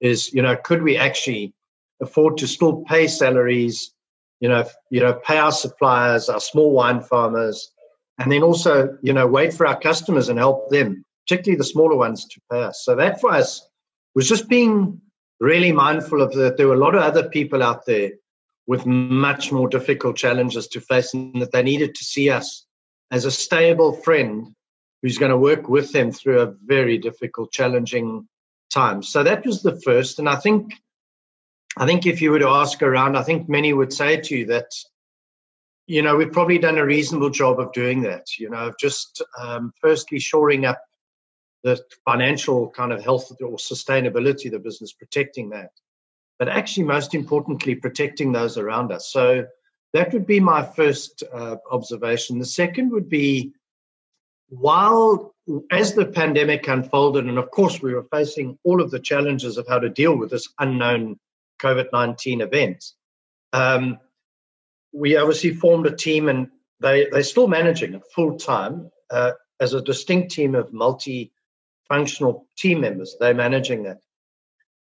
is 0.02 0.34
you 0.34 0.42
know 0.42 0.56
could 0.58 0.82
we 0.82 0.98
actually 0.98 1.54
afford 2.02 2.38
to 2.38 2.48
still 2.48 2.84
pay 2.88 3.08
salaries 3.08 3.94
you 4.40 4.50
know 4.50 4.66
you 4.90 5.00
know 5.00 5.14
pay 5.14 5.38
our 5.38 5.52
suppliers 5.52 6.28
our 6.28 6.40
small 6.40 6.72
wine 6.72 7.00
farmers 7.00 7.72
and 8.18 8.32
then 8.32 8.44
also 8.44 8.98
you 9.02 9.14
know 9.14 9.28
wait 9.28 9.54
for 9.54 9.66
our 9.66 9.80
customers 9.80 10.28
and 10.28 10.40
help 10.40 10.70
them 10.70 11.06
particularly 11.32 11.58
the 11.58 11.64
smaller 11.64 11.96
ones 11.96 12.26
to 12.26 12.42
pay 12.52 12.62
us 12.62 12.84
so 12.84 12.94
that 12.94 13.22
for 13.22 13.32
us 13.32 13.66
was 14.16 14.28
just 14.28 14.50
being 14.50 15.00
really 15.40 15.72
mindful 15.72 16.22
of 16.22 16.34
that 16.34 16.58
there 16.58 16.68
were 16.68 16.74
a 16.74 16.86
lot 16.86 16.94
of 16.94 17.02
other 17.02 17.30
people 17.30 17.64
out 17.64 17.86
there 17.86 18.12
with 18.68 18.86
much 18.86 19.52
more 19.52 19.70
difficult 19.70 20.18
challenges 20.18 20.68
to 20.68 20.82
face, 20.82 21.14
and 21.14 21.42
that 21.42 21.52
they 21.52 21.64
needed 21.64 21.96
to 21.96 22.04
see 22.04 22.30
us 22.30 22.66
as 23.12 23.26
a 23.26 23.32
stable 23.32 23.94
friend 23.94 24.54
who's 25.02 25.18
going 25.18 25.32
to 25.32 25.38
work 25.38 25.68
with 25.68 25.92
them 25.94 26.12
through 26.12 26.42
a 26.42 26.54
very 26.66 26.98
difficult, 26.98 27.52
challenging 27.52 28.28
time. 28.70 29.02
So 29.02 29.24
that 29.24 29.46
was 29.46 29.64
the 29.64 29.80
first, 29.82 30.20
and 30.20 30.30
I 30.30 30.36
think, 30.36 30.74
I 31.78 31.86
think 31.86 32.06
if 32.06 32.22
you 32.22 32.32
were 32.32 32.40
to 32.40 32.50
ask 32.50 32.84
around, 32.84 33.18
I 33.18 33.24
think 33.24 33.50
many 33.50 33.74
would 33.74 33.92
say 33.92 34.18
to 34.22 34.38
you 34.38 34.46
that, 34.48 34.70
you 35.88 36.02
know, 36.02 36.16
we've 36.16 36.32
probably 36.32 36.60
done 36.60 36.78
a 36.78 36.86
reasonable 36.86 37.32
job 37.32 37.60
of 37.60 37.74
doing 37.74 38.02
that. 38.02 38.38
You 38.38 38.50
know, 38.50 38.68
of 38.68 38.76
just 38.80 39.24
um, 39.40 39.74
firstly 39.82 40.20
shoring 40.20 40.66
up 40.66 40.82
the 41.64 41.80
financial 42.06 42.70
kind 42.70 42.92
of 42.92 43.04
health 43.04 43.32
or 43.42 43.58
sustainability 43.58 44.46
of 44.46 44.54
the 44.54 44.60
business, 44.60 44.94
protecting 44.94 45.50
that, 45.50 45.72
but 46.40 46.50
actually 46.50 46.84
most 46.84 47.14
importantly, 47.14 47.76
protecting 47.76 48.32
those 48.32 48.58
around 48.58 48.92
us. 48.92 49.12
So 49.12 49.46
that 49.94 50.14
would 50.14 50.26
be 50.26 50.40
my 50.40 50.64
first 50.64 51.24
uh, 51.34 51.58
observation. 51.72 52.40
The 52.40 52.46
second 52.46 52.92
would 52.92 53.10
be 53.10 53.54
while 54.50 55.34
as 55.72 55.94
the 55.94 56.06
pandemic 56.06 56.68
unfolded, 56.68 57.26
and 57.26 57.38
of 57.38 57.52
course 57.52 57.82
we 57.82 57.94
were 57.94 58.08
facing 58.12 58.58
all 58.64 58.82
of 58.82 58.92
the 58.92 59.00
challenges 59.00 59.58
of 59.58 59.68
how 59.68 59.80
to 59.80 59.90
deal 59.90 60.18
with 60.18 60.30
this 60.30 60.50
unknown 60.60 61.20
COVID 61.62 61.88
19 61.94 62.42
event, 62.42 62.84
um, 63.54 63.98
we 64.94 65.16
obviously 65.16 65.54
formed 65.54 65.86
a 65.88 65.96
team 65.96 66.28
and 66.30 66.48
they, 66.80 67.08
they're 67.12 67.24
still 67.24 67.48
managing 67.48 67.94
it 67.94 68.02
full 68.14 68.38
time 68.38 68.92
uh, 69.10 69.32
as 69.60 69.74
a 69.74 69.82
distinct 69.82 70.32
team 70.32 70.56
of 70.56 70.74
multi 70.74 71.32
functional 71.92 72.48
team 72.58 72.80
members. 72.80 73.18
They're 73.20 73.34
managing 73.34 73.84
that. 73.84 74.00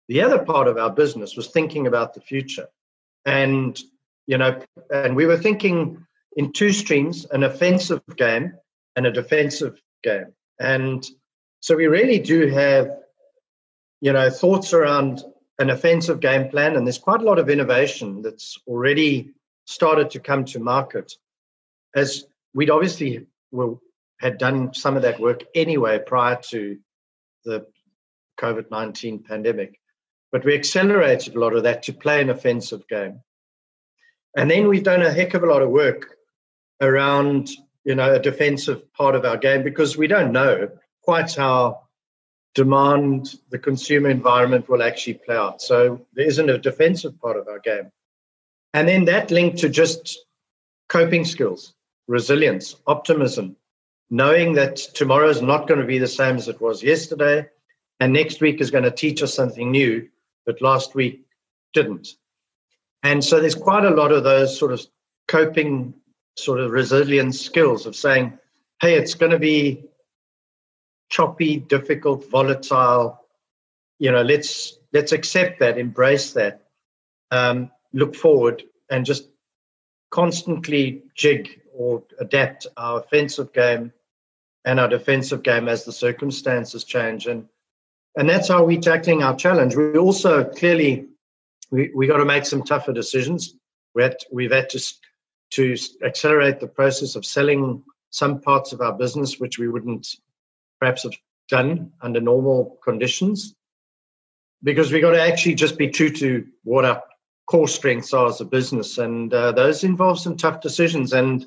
The 0.10 0.22
other 0.22 0.40
part 0.46 0.68
of 0.68 0.78
our 0.78 0.92
business 0.92 1.36
was 1.36 1.48
thinking 1.48 1.88
about 1.88 2.14
the 2.14 2.22
future. 2.22 2.68
And, 3.26 3.80
you 4.28 4.38
know, 4.38 4.62
and 4.94 5.16
we 5.16 5.26
were 5.26 5.38
thinking 5.38 6.06
in 6.38 6.52
two 6.52 6.72
streams 6.72 7.26
an 7.26 7.44
offensive 7.44 8.02
game 8.16 8.54
and 8.96 9.08
a 9.08 9.12
defensive 9.12 9.82
game. 10.04 10.34
And 10.60 11.04
so 11.62 11.76
we 11.76 11.88
really 11.88 12.20
do 12.20 12.48
have, 12.48 12.92
you 14.02 14.14
know, 14.14 14.30
thoughts 14.30 14.72
around 14.74 15.24
an 15.58 15.72
offensive 15.72 16.20
game 16.20 16.50
plan, 16.50 16.76
and 16.76 16.86
there's 16.86 16.98
quite 17.00 17.22
a 17.22 17.26
lot 17.26 17.40
of 17.40 17.50
innovation 17.50 18.22
that's 18.22 18.58
already 18.68 19.32
started 19.66 20.12
to 20.12 20.20
come 20.20 20.46
to 20.46 20.60
market. 20.60 21.14
As 21.96 22.26
we'd 22.54 22.70
obviously 22.70 23.26
will, 23.52 23.82
had 24.20 24.38
done 24.38 24.74
some 24.74 24.96
of 24.96 25.02
that 25.02 25.20
work 25.20 25.42
anyway 25.56 26.00
prior 26.00 26.38
to 26.50 26.78
the 27.46 27.66
COVID 28.40 28.72
19 28.72 29.24
pandemic, 29.24 29.80
but 30.32 30.46
we 30.46 30.56
accelerated 30.56 31.36
a 31.36 31.40
lot 31.40 31.56
of 31.56 31.64
that 31.64 31.84
to 31.84 31.94
play 31.94 32.22
an 32.22 32.30
offensive 32.30 32.88
game. 32.88 33.22
And 34.38 34.50
then 34.50 34.68
we've 34.68 34.84
done 34.84 35.02
a 35.02 35.12
heck 35.12 35.34
of 35.34 35.44
a 35.44 35.48
lot 35.48 35.62
of 35.62 35.70
work 35.70 36.16
around 36.82 37.50
you 37.90 37.96
know, 37.96 38.14
a 38.14 38.20
defensive 38.20 38.92
part 38.94 39.16
of 39.16 39.26
our 39.26 39.38
game 39.38 39.64
because 39.64 39.98
we 39.98 40.08
don't 40.08 40.32
know 40.32 40.70
quite 41.02 41.34
how 41.34 41.82
demand 42.56 43.36
the 43.50 43.60
consumer 43.60 44.10
environment 44.10 44.68
will 44.70 44.84
actually 44.84 45.16
play 45.16 45.36
out. 45.36 45.62
So 45.62 46.06
there 46.14 46.28
isn't 46.28 46.50
a 46.50 46.58
defensive 46.58 47.20
part 47.20 47.38
of 47.38 47.48
our 47.48 47.60
game. 47.60 47.92
And 48.74 48.88
then 48.88 49.06
that 49.06 49.32
linked 49.32 49.58
to 49.60 49.70
just 49.70 50.20
coping 50.90 51.26
skills, 51.26 51.74
resilience, 52.08 52.76
optimism, 52.86 53.56
knowing 54.10 54.54
that 54.54 54.76
tomorrow 54.76 55.30
is 55.30 55.42
not 55.42 55.68
going 55.68 55.80
to 55.80 55.86
be 55.86 56.00
the 56.00 56.08
same 56.08 56.36
as 56.36 56.48
it 56.48 56.60
was 56.60 56.84
yesterday, 56.84 57.48
and 58.00 58.14
next 58.14 58.42
week 58.42 58.62
is 58.62 58.72
going 58.72 58.84
to 58.84 58.92
teach 58.92 59.22
us 59.22 59.34
something 59.34 59.72
new 59.72 60.08
that 60.46 60.62
last 60.62 60.96
week 60.96 61.26
didn't. 61.74 62.16
And 63.04 63.24
so 63.24 63.40
there's 63.40 63.56
quite 63.56 63.86
a 63.86 63.92
lot 63.92 64.12
of 64.12 64.24
those 64.24 64.58
sort 64.58 64.72
of 64.72 64.86
coping 65.28 65.94
sort 66.36 66.60
of 66.60 66.72
resilience 66.72 67.40
skills 67.40 67.86
of 67.86 67.96
saying, 67.96 68.38
hey, 68.82 68.96
it's 68.96 69.14
going 69.14 69.32
to 69.32 69.40
be 69.40 69.84
choppy, 71.10 71.58
difficult, 71.58 72.30
volatile. 72.30 73.20
You 74.00 74.12
know, 74.12 74.22
let's 74.22 74.80
let's 74.94 75.12
accept 75.12 75.60
that, 75.60 75.78
embrace 75.78 76.34
that, 76.34 76.64
um, 77.32 77.72
look 77.94 78.16
forward, 78.16 78.64
and 78.90 79.06
just 79.06 79.30
constantly 80.10 81.04
jig 81.16 81.62
or 81.74 82.04
adapt 82.20 82.66
our 82.78 83.00
offensive 83.00 83.54
game 83.54 83.94
and 84.66 84.80
our 84.80 84.88
defensive 84.88 85.44
game 85.44 85.68
as 85.68 85.86
the 85.86 85.92
circumstances 85.92 86.84
change. 86.84 87.28
And 87.28 87.48
and 88.18 88.30
that's 88.30 88.50
how 88.50 88.64
we're 88.64 88.82
tackling 88.82 89.24
our 89.24 89.36
challenge. 89.36 89.76
We 89.76 89.98
also 89.98 90.44
clearly 90.44 91.08
we, 91.72 91.92
we 91.96 92.08
got 92.08 92.18
to 92.18 92.26
make 92.26 92.46
some 92.46 92.64
tougher 92.64 92.94
decisions. 92.94 93.56
We 93.96 94.04
had, 94.04 94.16
we've 94.32 94.52
had 94.52 94.70
to 94.70 94.80
to 95.52 95.76
accelerate 96.06 96.60
the 96.60 96.68
process 96.68 97.16
of 97.16 97.26
selling 97.26 97.84
some 98.12 98.40
parts 98.42 98.72
of 98.72 98.82
our 98.82 98.94
business, 98.94 99.40
which 99.40 99.58
we 99.58 99.68
wouldn't 99.68 100.08
perhaps 100.80 101.04
have 101.04 101.14
done 101.48 101.92
under 102.02 102.22
normal 102.22 102.78
conditions. 102.84 103.56
Because 104.64 104.92
we 104.92 105.00
got 105.00 105.12
to 105.12 105.22
actually 105.22 105.56
just 105.56 105.78
be 105.78 105.88
true 105.88 106.10
to 106.12 106.46
what 106.64 106.86
our 106.86 107.02
core 107.48 107.68
strengths 107.68 108.14
are 108.14 108.28
as 108.28 108.42
a 108.42 108.46
business. 108.46 108.98
And 108.98 109.34
uh, 109.34 109.54
those 109.54 109.84
involve 109.84 110.20
some 110.20 110.38
tough 110.38 110.62
decisions. 110.62 111.14
And 111.14 111.46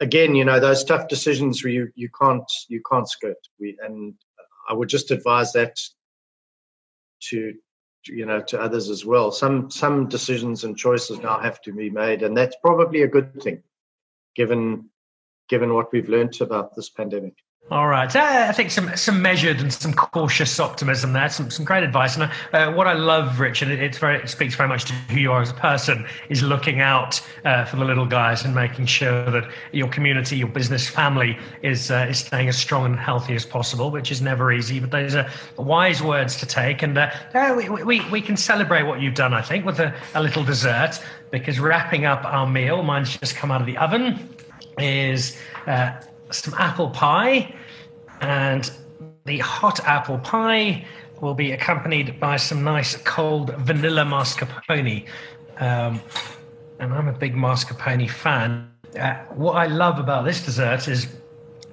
again, 0.00 0.34
you 0.34 0.44
know, 0.44 0.60
those 0.60 0.84
tough 0.84 1.08
decisions 1.08 1.62
where 1.62 1.72
you, 1.72 1.88
you 1.94 2.08
can't 2.20 2.50
you 2.68 2.80
can't 2.90 3.08
skirt. 3.08 3.38
We 3.58 3.76
and 3.84 4.14
I 4.68 4.72
would 4.72 4.88
just 4.88 5.10
advise 5.10 5.52
that 5.52 5.76
to 7.30 7.54
you 8.06 8.26
know 8.26 8.40
to 8.40 8.60
others 8.60 8.88
as 8.90 9.04
well 9.04 9.30
some 9.32 9.70
some 9.70 10.08
decisions 10.08 10.64
and 10.64 10.76
choices 10.76 11.18
now 11.18 11.38
have 11.38 11.60
to 11.60 11.72
be 11.72 11.90
made 11.90 12.22
and 12.22 12.36
that's 12.36 12.56
probably 12.62 13.02
a 13.02 13.08
good 13.08 13.42
thing 13.42 13.62
given 14.36 14.88
given 15.48 15.74
what 15.74 15.92
we've 15.92 16.08
learned 16.08 16.40
about 16.40 16.74
this 16.74 16.90
pandemic 16.90 17.34
all 17.70 17.86
right. 17.86 18.14
Uh, 18.16 18.46
I 18.48 18.52
think 18.52 18.70
some 18.70 18.96
some 18.96 19.20
measured 19.20 19.60
and 19.60 19.70
some 19.70 19.92
cautious 19.92 20.58
optimism 20.58 21.12
there. 21.12 21.28
Some 21.28 21.50
some 21.50 21.66
great 21.66 21.84
advice. 21.84 22.16
And 22.16 22.30
uh, 22.54 22.72
what 22.72 22.86
I 22.86 22.94
love, 22.94 23.38
Rich, 23.38 23.60
and 23.60 23.70
it, 23.70 23.82
it's 23.82 23.98
very, 23.98 24.22
it 24.22 24.30
speaks 24.30 24.54
very 24.54 24.70
much 24.70 24.86
to 24.86 24.94
who 24.94 25.20
you 25.20 25.32
are 25.32 25.42
as 25.42 25.50
a 25.50 25.54
person, 25.54 26.06
is 26.30 26.42
looking 26.42 26.80
out 26.80 27.20
uh, 27.44 27.66
for 27.66 27.76
the 27.76 27.84
little 27.84 28.06
guys 28.06 28.42
and 28.42 28.54
making 28.54 28.86
sure 28.86 29.30
that 29.30 29.50
your 29.72 29.88
community, 29.88 30.38
your 30.38 30.48
business, 30.48 30.88
family 30.88 31.36
is 31.62 31.90
uh, 31.90 32.06
is 32.08 32.20
staying 32.20 32.48
as 32.48 32.56
strong 32.56 32.86
and 32.86 32.98
healthy 32.98 33.34
as 33.34 33.44
possible, 33.44 33.90
which 33.90 34.10
is 34.10 34.22
never 34.22 34.50
easy. 34.50 34.80
But 34.80 34.90
those 34.90 35.14
are 35.14 35.30
wise 35.58 36.02
words 36.02 36.36
to 36.36 36.46
take, 36.46 36.82
and 36.82 36.96
uh, 36.96 37.10
we, 37.54 37.68
we 37.68 38.08
we 38.10 38.22
can 38.22 38.38
celebrate 38.38 38.84
what 38.84 39.02
you've 39.02 39.14
done. 39.14 39.34
I 39.34 39.42
think 39.42 39.66
with 39.66 39.78
a, 39.78 39.94
a 40.14 40.22
little 40.22 40.42
dessert 40.42 41.00
because 41.30 41.60
wrapping 41.60 42.06
up 42.06 42.24
our 42.24 42.46
meal, 42.46 42.82
mine's 42.82 43.14
just 43.18 43.36
come 43.36 43.50
out 43.50 43.60
of 43.60 43.66
the 43.66 43.76
oven, 43.76 44.26
is 44.78 45.36
uh, 45.66 45.92
some 46.30 46.54
apple 46.58 46.90
pie, 46.90 47.54
and 48.20 48.70
the 49.24 49.38
hot 49.38 49.80
apple 49.86 50.18
pie 50.18 50.84
will 51.20 51.34
be 51.34 51.52
accompanied 51.52 52.20
by 52.20 52.36
some 52.36 52.62
nice 52.62 52.96
cold 52.98 53.54
vanilla 53.58 54.04
mascarpone. 54.04 55.06
Um, 55.58 56.00
and 56.78 56.94
I'm 56.94 57.08
a 57.08 57.12
big 57.12 57.34
mascarpone 57.34 58.08
fan. 58.08 58.70
Uh, 58.98 59.14
what 59.34 59.54
I 59.54 59.66
love 59.66 59.98
about 59.98 60.24
this 60.24 60.44
dessert 60.44 60.88
is 60.88 61.08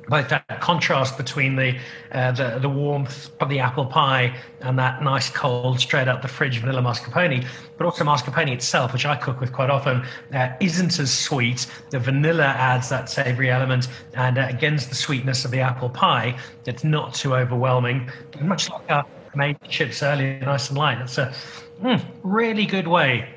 both 0.08 0.30
that 0.30 0.62
contrast 0.62 1.18
between 1.18 1.56
the, 1.56 1.78
uh, 2.12 2.32
the, 2.32 2.60
the 2.60 2.70
warmth 2.70 3.32
of 3.40 3.50
the 3.50 3.60
apple 3.60 3.86
pie 3.86 4.36
and 4.62 4.78
that 4.78 5.04
nice 5.04 5.30
cold 5.30 5.80
straight 5.80 6.08
out 6.08 6.22
the 6.22 6.28
fridge 6.28 6.60
vanilla 6.60 6.82
mascarpone, 6.82 7.46
but 7.78 7.86
also 7.86 8.04
mascarpone 8.04 8.52
itself, 8.52 8.94
which 8.94 9.06
I 9.06 9.16
cook 9.16 9.40
with 9.40 9.52
quite 9.52 9.70
often, 9.70 10.04
uh, 10.34 10.50
isn't 10.60 11.00
as 11.00 11.14
sweet. 11.14 11.68
The 11.90 12.00
vanilla 12.00 12.46
adds 12.46 12.90
that 12.90 13.10
savoury 13.10 13.52
element, 13.52 13.88
and 14.14 14.38
uh, 14.38 14.48
against 14.50 14.90
the 14.90 14.96
sweetness 14.96 15.46
of 15.46 15.52
the 15.52 15.60
apple 15.60 15.90
pie, 15.90 16.38
it's 16.66 16.84
not 16.84 17.14
too 17.14 17.36
overwhelming. 17.36 18.10
Much 18.42 18.70
like 18.70 18.90
I 18.90 19.04
made 19.36 19.58
chips 19.70 20.02
earlier, 20.04 20.40
nice 20.40 20.70
and 20.70 20.78
light. 20.78 21.00
It's 21.02 21.18
a 21.18 21.34
mm, 21.82 22.04
really 22.24 22.66
good 22.66 22.88
way 22.88 23.30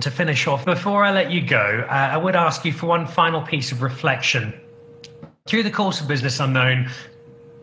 to 0.00 0.10
finish 0.10 0.46
off. 0.46 0.64
Before 0.64 1.04
I 1.04 1.12
let 1.12 1.30
you 1.30 1.46
go, 1.46 1.86
uh, 1.88 1.92
I 1.92 2.16
would 2.16 2.36
ask 2.36 2.64
you 2.64 2.72
for 2.72 2.86
one 2.86 3.06
final 3.06 3.42
piece 3.42 3.72
of 3.72 3.82
reflection 3.82 4.60
through 5.46 5.62
the 5.62 5.70
course 5.70 6.00
of 6.00 6.08
Business 6.08 6.40
Unknown, 6.40 6.90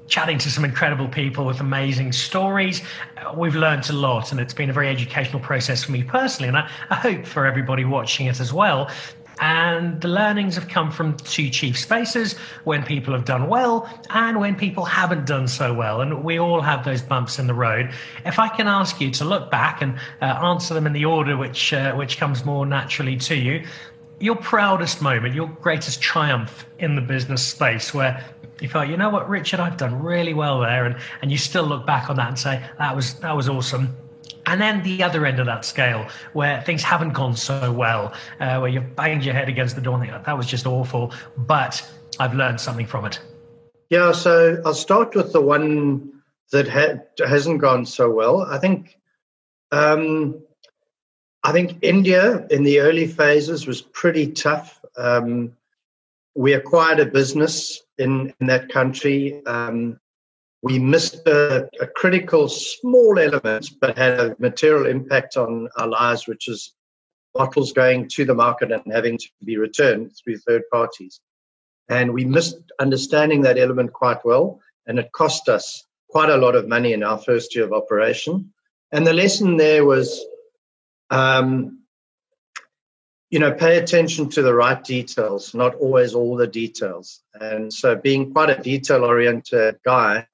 chatting 0.08 0.38
to 0.38 0.50
some 0.50 0.64
incredible 0.64 1.08
people 1.08 1.46
with 1.46 1.60
amazing 1.60 2.14
stories. 2.14 2.82
Uh, 3.18 3.34
we've 3.36 3.56
learned 3.56 3.90
a 3.90 3.94
lot, 3.94 4.32
and 4.32 4.40
it's 4.40 4.54
been 4.54 4.70
a 4.70 4.74
very 4.74 4.88
educational 4.88 5.42
process 5.42 5.84
for 5.84 5.92
me 5.92 6.04
personally, 6.04 6.48
and 6.48 6.58
I, 6.58 6.70
I, 6.90 6.96
hope 6.96 7.26
for 7.26 7.46
everybody 7.46 7.84
watching 7.84 8.28
it 8.28 8.40
as 8.40 8.54
well. 8.54 8.90
And 9.40 10.00
the 10.00 10.08
learnings 10.08 10.56
have 10.56 10.70
come 10.70 10.92
from 10.92 11.18
two 11.18 11.50
chief 11.50 11.78
spaces 11.78 12.38
when 12.64 12.84
people 12.84 13.14
have 13.14 13.26
done 13.26 13.48
well 13.50 13.90
and 14.12 14.40
when 14.40 14.56
people 14.56 14.86
haven't 14.86 15.26
done 15.26 15.48
so 15.48 15.74
well. 15.74 16.02
And 16.02 16.24
we 16.24 16.40
all 16.40 16.62
have 16.62 16.86
those 16.86 17.02
bumps 17.02 17.40
in 17.40 17.48
the 17.48 17.54
road. 17.54 17.92
If 18.26 18.38
I 18.38 18.48
can 18.48 18.68
ask 18.68 19.02
you 19.02 19.10
to 19.12 19.26
look 19.26 19.50
back 19.50 19.82
and 19.82 19.98
uh, 20.22 20.26
answer 20.26 20.76
them 20.76 20.86
in 20.86 20.94
the 20.94 21.06
order 21.06 21.36
which, 21.36 21.74
uh, 21.74 21.94
which 21.96 22.18
comes 22.18 22.46
more 22.46 22.66
naturally 22.66 23.18
to 23.18 23.36
you, 23.36 23.66
your 24.24 24.38
proudest 24.38 25.02
moment, 25.02 25.36
your 25.36 25.50
greatest 25.62 26.02
triumph 26.02 26.66
in 26.80 26.96
the 26.96 27.02
business 27.02 27.46
space 27.46 27.94
where 27.94 28.24
you 28.62 28.70
felt, 28.70 28.88
you 28.88 28.96
know 28.96 29.10
what, 29.10 29.28
Richard, 29.28 29.60
I've 29.60 29.76
done 29.76 30.02
really 30.02 30.34
well 30.34 30.62
there, 30.62 30.86
and, 30.86 30.96
and 31.22 31.30
you 31.30 31.38
still 31.38 31.66
look 31.66 31.86
back 31.86 32.10
on 32.10 32.16
that 32.16 32.30
and 32.30 32.40
say, 32.40 32.64
that 32.78 32.96
was 32.96 33.16
that 33.16 33.36
was 33.36 33.50
awesome. 33.50 33.94
And 34.46 34.62
then 34.62 34.82
the 34.84 35.04
other 35.04 35.26
end 35.26 35.42
of 35.42 35.46
that 35.48 35.66
scale, 35.66 36.08
where 36.32 36.62
things 36.62 36.84
haven't 36.84 37.12
gone 37.12 37.36
so 37.36 37.74
well, 37.74 38.14
uh, 38.40 38.60
where 38.60 38.70
you've 38.70 38.96
banged 38.96 39.26
your 39.26 39.34
head 39.34 39.50
against 39.50 39.76
the 39.76 39.82
door 39.82 39.96
and 39.96 40.10
think, 40.10 40.26
that 40.26 40.38
was 40.38 40.48
just 40.48 40.66
awful, 40.66 41.14
but 41.36 41.86
I've 42.18 42.34
learned 42.34 42.62
something 42.62 42.86
from 42.86 43.04
it. 43.04 43.20
Yeah, 43.90 44.14
so 44.14 44.62
I'll 44.66 44.74
start 44.74 45.16
with 45.16 45.34
the 45.34 45.42
one 45.42 46.14
that 46.54 46.70
ha- 46.70 47.28
hasn't 47.28 47.60
gone 47.60 47.86
so 47.86 48.10
well. 48.10 48.44
I 48.44 48.58
think, 48.58 48.98
um, 49.74 50.42
I 51.44 51.52
think 51.52 51.80
India 51.82 52.48
in 52.50 52.64
the 52.64 52.80
early 52.80 53.08
phases 53.08 53.68
was 53.68 53.82
pretty 53.82 54.32
tough. 54.32 54.80
Um, 54.98 55.54
we 56.36 56.54
acquired 56.54 57.00
a 57.00 57.06
business 57.06 57.82
in, 57.98 58.34
in 58.40 58.48
that 58.48 58.70
country. 58.70 59.46
Um, 59.46 60.00
we 60.62 60.80
missed 60.80 61.28
a, 61.28 61.70
a, 61.82 61.88
critical 61.88 62.48
small 62.48 63.20
element, 63.20 63.70
but 63.82 63.98
had 63.98 64.20
a 64.20 64.36
material 64.40 64.86
impact 64.86 65.36
on 65.36 65.68
our 65.78 65.88
lives, 65.88 66.26
which 66.26 66.48
is 66.48 66.74
bottles 67.34 67.74
going 67.74 68.08
to 68.08 68.24
the 68.24 68.34
market 68.34 68.72
and 68.72 68.82
having 68.92 69.18
to 69.18 69.28
be 69.44 69.58
returned 69.58 70.14
through 70.16 70.38
third 70.38 70.64
parties. 70.72 71.20
And 71.90 72.14
we 72.14 72.24
missed 72.24 72.58
understanding 72.80 73.42
that 73.42 73.60
element 73.60 73.92
quite 73.92 74.24
well, 74.24 74.62
and 74.88 74.98
it 74.98 75.12
cost 75.12 75.50
us 75.50 75.86
quite 76.10 76.30
a 76.30 76.38
lot 76.38 76.56
of 76.56 76.70
money 76.70 76.94
in 76.94 77.04
our 77.04 77.18
first 77.18 77.54
year 77.54 77.66
of 77.66 77.74
operation. 77.74 78.54
And 78.94 79.06
the 79.06 79.14
lesson 79.14 79.58
there 79.58 79.84
was, 79.86 80.24
um, 81.14 81.80
you 83.30 83.40
know, 83.40 83.52
pay 83.52 83.78
attention 83.78 84.30
to 84.30 84.42
the 84.42 84.54
right 84.54 84.84
details, 84.84 85.54
not 85.54 85.76
always 85.76 86.14
all 86.14 86.36
the 86.36 86.48
details. 86.48 87.22
And 87.34 87.74
so, 87.74 87.96
being 87.96 88.32
quite 88.32 88.50
a 88.50 88.62
detail 88.62 89.04
oriented 89.04 89.78
guy, 89.84 90.28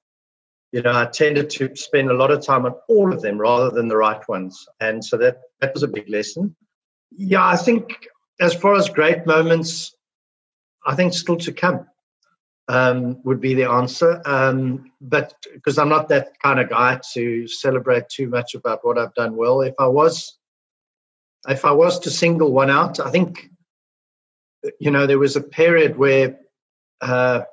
you 0.72 0.82
know, 0.82 0.92
I 0.92 1.06
tended 1.06 1.50
to 1.52 1.76
spend 1.76 2.10
a 2.10 2.14
lot 2.14 2.32
of 2.32 2.46
time 2.46 2.66
on 2.66 2.76
all 2.88 3.14
of 3.14 3.22
them 3.22 3.40
rather 3.40 3.70
than 3.70 3.88
the 3.88 3.98
right 3.98 4.28
ones. 4.28 4.68
And 4.80 5.04
so 5.04 5.18
that, 5.18 5.38
that 5.62 5.74
was 5.74 5.84
a 5.84 5.88
big 5.88 6.10
lesson. 6.10 6.56
Yeah, 7.12 7.46
I 7.46 7.56
think 7.56 8.08
as 8.40 8.54
far 8.54 8.76
as 8.76 8.90
great 8.90 9.26
moments, 9.26 9.96
I 10.86 10.96
think 10.96 11.14
still 11.14 11.38
to 11.38 11.52
come 11.52 11.88
um, 12.68 13.20
would 13.24 13.42
be 13.42 13.56
the 13.56 13.70
answer. 13.70 14.22
Um, 14.26 14.92
but 15.02 15.34
because 15.54 15.78
I'm 15.78 15.90
not 15.90 16.08
that 16.10 16.40
kind 16.42 16.60
of 16.60 16.70
guy 16.70 17.00
to 17.14 17.48
celebrate 17.48 18.10
too 18.10 18.30
much 18.30 18.54
about 18.54 18.86
what 18.86 18.98
I've 18.98 19.14
done 19.16 19.36
well. 19.36 19.62
If 19.62 19.74
I 19.80 19.88
was, 19.88 20.39
if 21.48 21.66
I 21.66 21.72
was 21.72 22.00
to 22.00 22.10
single 22.10 22.52
one 22.52 22.70
out, 22.70 23.00
I 23.00 23.12
think, 23.12 23.50
you 24.80 24.92
know, 24.92 25.08
there 25.08 25.20
was 25.20 25.36
a 25.36 25.42
period 25.42 25.98
where, 25.98 26.38
uh, 27.02 27.44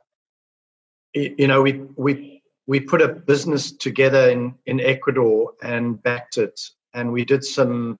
you 1.14 1.46
know, 1.46 1.62
we 1.62 1.81
we 1.96 2.42
we 2.66 2.81
put 2.81 3.01
a 3.01 3.09
business 3.09 3.70
together 3.70 4.29
in, 4.31 4.55
in 4.66 4.81
Ecuador 4.81 5.53
and 5.62 6.03
backed 6.03 6.37
it. 6.37 6.61
And 6.94 7.12
we 7.12 7.25
did 7.25 7.44
some 7.44 7.99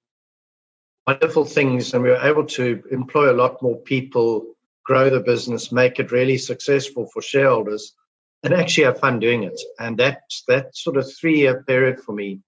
wonderful 1.07 1.45
things 1.45 1.95
and 1.95 2.03
we 2.03 2.11
were 2.11 2.17
able 2.17 2.45
to 2.47 2.83
employ 2.91 3.31
a 3.31 3.41
lot 3.41 3.63
more 3.63 3.77
people, 3.77 4.57
grow 4.85 5.09
the 5.09 5.21
business, 5.21 5.71
make 5.71 6.01
it 6.01 6.11
really 6.11 6.39
successful 6.39 7.07
for 7.13 7.23
shareholders, 7.23 7.95
and 8.43 8.53
actually 8.53 8.85
have 8.85 8.99
fun 8.99 9.21
doing 9.21 9.45
it. 9.45 9.61
And 9.79 9.97
that 9.99 10.23
that 10.49 10.77
sort 10.77 10.97
of 10.97 11.13
three 11.13 11.39
year 11.39 11.63
period 11.63 12.01
for 12.01 12.13
me 12.13 12.41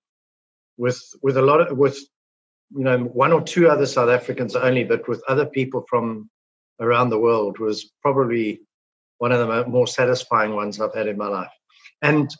with 0.77 1.01
with 1.23 1.37
a 1.37 1.43
lot 1.43 1.61
of 1.61 1.77
with 1.77 1.99
you 2.71 2.85
know 2.85 2.99
one 2.99 3.33
or 3.33 3.43
two 3.43 3.69
other 3.69 3.87
South 3.87 4.09
Africans 4.09 4.57
only, 4.57 4.85
but 4.85 5.09
with 5.09 5.23
other 5.29 5.47
people 5.47 5.85
from 5.89 6.31
around 6.81 7.11
the 7.11 7.19
world 7.19 7.59
was 7.59 7.93
probably 8.03 8.61
one 9.19 9.33
of 9.33 9.47
the 9.47 9.67
more 9.67 9.87
satisfying 9.87 10.55
ones 10.55 10.81
I've 10.81 10.95
had 10.95 11.09
in 11.09 11.17
my 11.17 11.27
life. 11.29 11.51
And 12.03 12.31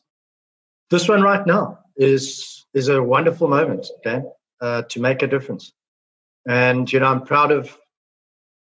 this 0.91 1.09
one 1.09 1.23
right 1.23 1.47
now 1.47 1.81
is 1.97 2.67
is 2.75 2.89
a 2.89 3.03
wonderful 3.03 3.49
moment, 3.49 3.89
Dan, 4.05 4.31
uh, 4.61 4.83
to 4.83 5.01
make 5.01 5.23
a 5.23 5.27
difference. 5.27 5.73
And 6.47 6.91
you 6.93 7.01
know, 7.01 7.07
I'm 7.07 7.25
proud 7.25 7.51
of 7.51 7.77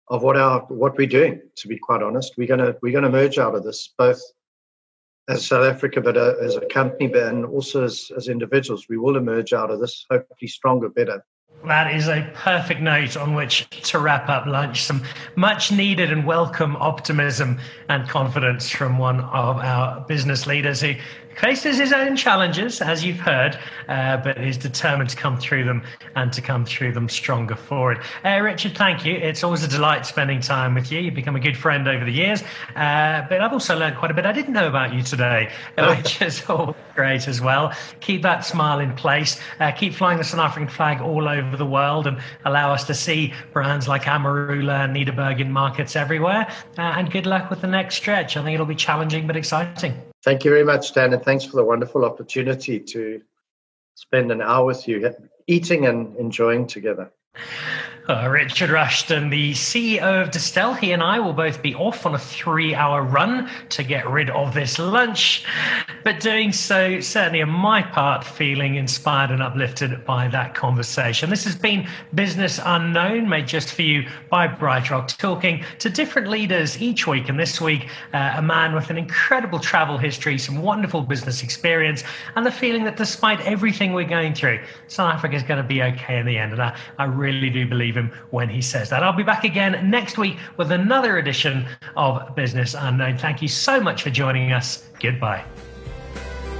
of 0.07 0.23
what 0.23 0.37
our 0.37 0.61
what 0.67 0.97
we're 0.97 1.07
doing. 1.07 1.41
To 1.57 1.67
be 1.67 1.77
quite 1.77 2.03
honest, 2.03 2.35
we're 2.37 2.47
gonna 2.47 2.75
we're 2.81 2.93
gonna 2.93 3.09
merge 3.09 3.37
out 3.37 3.55
of 3.55 3.63
this 3.63 3.93
both 3.97 4.21
as 5.27 5.47
South 5.47 5.65
Africa, 5.65 6.01
but 6.01 6.17
uh, 6.17 6.35
as 6.41 6.55
a 6.55 6.65
company, 6.67 7.07
but 7.07 7.23
and 7.23 7.45
also 7.45 7.83
as 7.83 8.11
as 8.15 8.27
individuals. 8.27 8.87
We 8.89 8.97
will 8.97 9.17
emerge 9.17 9.53
out 9.53 9.71
of 9.71 9.79
this 9.79 10.05
hopefully 10.09 10.47
stronger, 10.47 10.89
better. 10.89 11.23
That 11.67 11.95
is 11.95 12.07
a 12.07 12.29
perfect 12.35 12.81
note 12.81 13.17
on 13.17 13.33
which 13.33 13.67
to 13.89 13.97
wrap 13.97 14.29
up 14.29 14.45
lunch. 14.45 14.83
Some 14.83 15.01
much 15.35 15.71
needed 15.71 16.11
and 16.11 16.23
welcome 16.23 16.75
optimism 16.75 17.59
and 17.89 18.07
confidence 18.07 18.69
from 18.69 18.99
one 18.99 19.21
of 19.21 19.57
our 19.57 20.01
business 20.01 20.45
leaders 20.45 20.81
who 20.81 20.93
faces 21.37 21.77
his 21.77 21.93
own 21.93 22.15
challenges, 22.15 22.81
as 22.81 23.03
you've 23.03 23.19
heard, 23.19 23.57
uh, 23.87 24.17
but 24.17 24.37
is 24.37 24.57
determined 24.57 25.09
to 25.09 25.15
come 25.15 25.37
through 25.37 25.63
them 25.63 25.83
and 26.15 26.31
to 26.33 26.41
come 26.41 26.65
through 26.65 26.93
them 26.93 27.09
stronger 27.09 27.55
for 27.55 27.91
it. 27.91 27.99
Uh, 28.23 28.39
Richard, 28.39 28.77
thank 28.77 29.05
you. 29.05 29.15
It's 29.15 29.43
always 29.43 29.63
a 29.63 29.67
delight 29.67 30.05
spending 30.05 30.41
time 30.41 30.73
with 30.73 30.91
you. 30.91 30.99
You've 30.99 31.13
become 31.13 31.35
a 31.35 31.39
good 31.39 31.57
friend 31.57 31.87
over 31.87 32.05
the 32.05 32.11
years, 32.11 32.41
uh, 32.75 33.25
but 33.29 33.41
I've 33.41 33.53
also 33.53 33.77
learned 33.77 33.97
quite 33.97 34.11
a 34.11 34.13
bit 34.13 34.25
I 34.25 34.31
didn't 34.31 34.53
know 34.53 34.67
about 34.67 34.93
you 34.93 35.01
today, 35.01 35.51
which 35.77 36.21
is 36.21 36.43
all 36.49 36.75
great 36.95 37.27
as 37.27 37.41
well. 37.41 37.73
Keep 37.99 38.21
that 38.23 38.45
smile 38.45 38.79
in 38.79 38.93
place. 38.95 39.39
Uh, 39.59 39.71
keep 39.71 39.93
flying 39.93 40.17
the 40.17 40.23
South 40.23 40.39
African 40.39 40.69
flag 40.69 41.01
all 41.01 41.27
over 41.27 41.57
the 41.57 41.65
world 41.65 42.07
and 42.07 42.19
allow 42.45 42.71
us 42.71 42.83
to 42.85 42.93
see 42.93 43.33
brands 43.53 43.87
like 43.87 44.03
Amarula 44.03 44.85
and 44.85 44.95
Nederburg 44.95 45.39
in 45.39 45.51
markets 45.51 45.95
everywhere. 45.95 46.47
Uh, 46.77 46.81
and 46.81 47.11
good 47.11 47.25
luck 47.25 47.49
with 47.49 47.61
the 47.61 47.67
next 47.67 47.95
stretch. 47.95 48.37
I 48.37 48.43
think 48.43 48.53
it'll 48.53 48.65
be 48.65 48.75
challenging 48.75 49.27
but 49.27 49.35
exciting. 49.35 50.01
Thank 50.25 50.43
you 50.43 50.49
very 50.49 50.63
much, 50.63 50.91
Dan, 50.91 51.13
and 51.13 51.23
thanks 51.23 51.45
for 51.45 51.55
the 51.55 51.63
wonderful 51.63 52.03
opportunity 52.03 52.79
to 52.79 53.21
spend 53.93 54.31
an 54.31 54.41
hour 54.41 54.65
with 54.65 54.87
you 54.87 55.13
eating 55.45 55.85
and 55.85 56.17
enjoying 56.17 56.65
together. 56.65 57.11
Uh, 58.07 58.29
Richard 58.29 58.69
Rushton, 58.69 59.31
the 59.31 59.53
CEO 59.53 60.21
of 60.21 60.29
Distell, 60.29 60.77
he 60.77 60.91
and 60.91 61.01
I 61.01 61.19
will 61.19 61.33
both 61.33 61.63
be 61.63 61.73
off 61.73 62.05
on 62.05 62.13
a 62.13 62.19
three 62.19 62.75
hour 62.75 63.01
run 63.01 63.49
to 63.69 63.83
get 63.83 64.07
rid 64.07 64.29
of 64.29 64.53
this 64.53 64.77
lunch, 64.77 65.43
but 66.03 66.19
doing 66.19 66.51
so, 66.51 66.99
certainly 66.99 67.41
on 67.41 67.49
my 67.49 67.81
part, 67.81 68.23
feeling 68.23 68.75
inspired 68.75 69.31
and 69.31 69.41
uplifted 69.41 70.05
by 70.05 70.27
that 70.27 70.53
conversation. 70.53 71.31
This 71.31 71.45
has 71.45 71.55
been 71.55 71.87
Business 72.13 72.59
Unknown, 72.63 73.27
made 73.27 73.47
just 73.47 73.73
for 73.73 73.81
you 73.81 74.07
by 74.29 74.47
BrightRock, 74.47 75.17
talking 75.17 75.65
to 75.79 75.89
different 75.89 76.27
leaders 76.27 76.79
each 76.79 77.07
week. 77.07 77.27
And 77.27 77.39
this 77.39 77.59
week, 77.59 77.89
uh, 78.13 78.35
a 78.37 78.41
man 78.41 78.75
with 78.75 78.91
an 78.91 78.99
incredible 78.99 79.57
travel 79.57 79.97
history, 79.97 80.37
some 80.37 80.61
wonderful 80.61 81.01
business 81.01 81.41
experience, 81.41 82.03
and 82.35 82.45
the 82.45 82.51
feeling 82.51 82.83
that 82.83 82.97
despite 82.97 83.41
everything 83.41 83.93
we're 83.93 84.03
going 84.03 84.35
through, 84.35 84.59
South 84.89 85.11
Africa 85.11 85.35
is 85.35 85.41
going 85.41 85.59
to 85.59 85.67
be 85.67 85.81
okay 85.81 86.19
in 86.19 86.27
the 86.27 86.37
end. 86.37 86.51
And 86.51 86.61
I, 86.61 86.77
I 86.99 87.05
really 87.05 87.49
do 87.49 87.67
believe 87.67 87.94
believe 87.95 88.11
him 88.11 88.27
when 88.31 88.49
he 88.49 88.61
says 88.61 88.89
that. 88.89 89.03
I'll 89.03 89.13
be 89.13 89.23
back 89.23 89.43
again 89.43 89.89
next 89.89 90.17
week 90.17 90.37
with 90.57 90.71
another 90.71 91.17
edition 91.17 91.65
of 91.95 92.35
Business 92.35 92.75
Unknown. 92.77 93.17
Thank 93.17 93.41
you 93.41 93.47
so 93.47 93.79
much 93.79 94.03
for 94.03 94.09
joining 94.09 94.51
us. 94.51 94.87
Goodbye. 94.99 95.43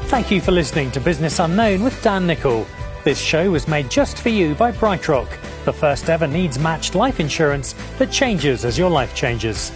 Thank 0.06 0.32
you 0.32 0.40
for 0.40 0.52
listening 0.52 0.92
to 0.92 1.00
Business 1.00 1.40
Unknown 1.40 1.84
with 1.84 2.02
Dan 2.02 2.28
Nicholl. 2.28 2.66
This 3.04 3.20
show 3.20 3.52
was 3.52 3.68
made 3.68 3.90
just 3.90 4.18
for 4.18 4.30
you 4.30 4.56
by 4.56 4.72
BrightRock, 4.72 5.30
the 5.66 5.74
first 5.74 6.10
ever 6.10 6.28
needs 6.28 6.58
matched 6.58 6.96
life 6.96 7.20
insurance 7.20 7.76
that 8.00 8.12
changes 8.12 8.66
as 8.66 8.78
your 8.78 8.90
life 8.90 9.14
changes. 9.16 9.72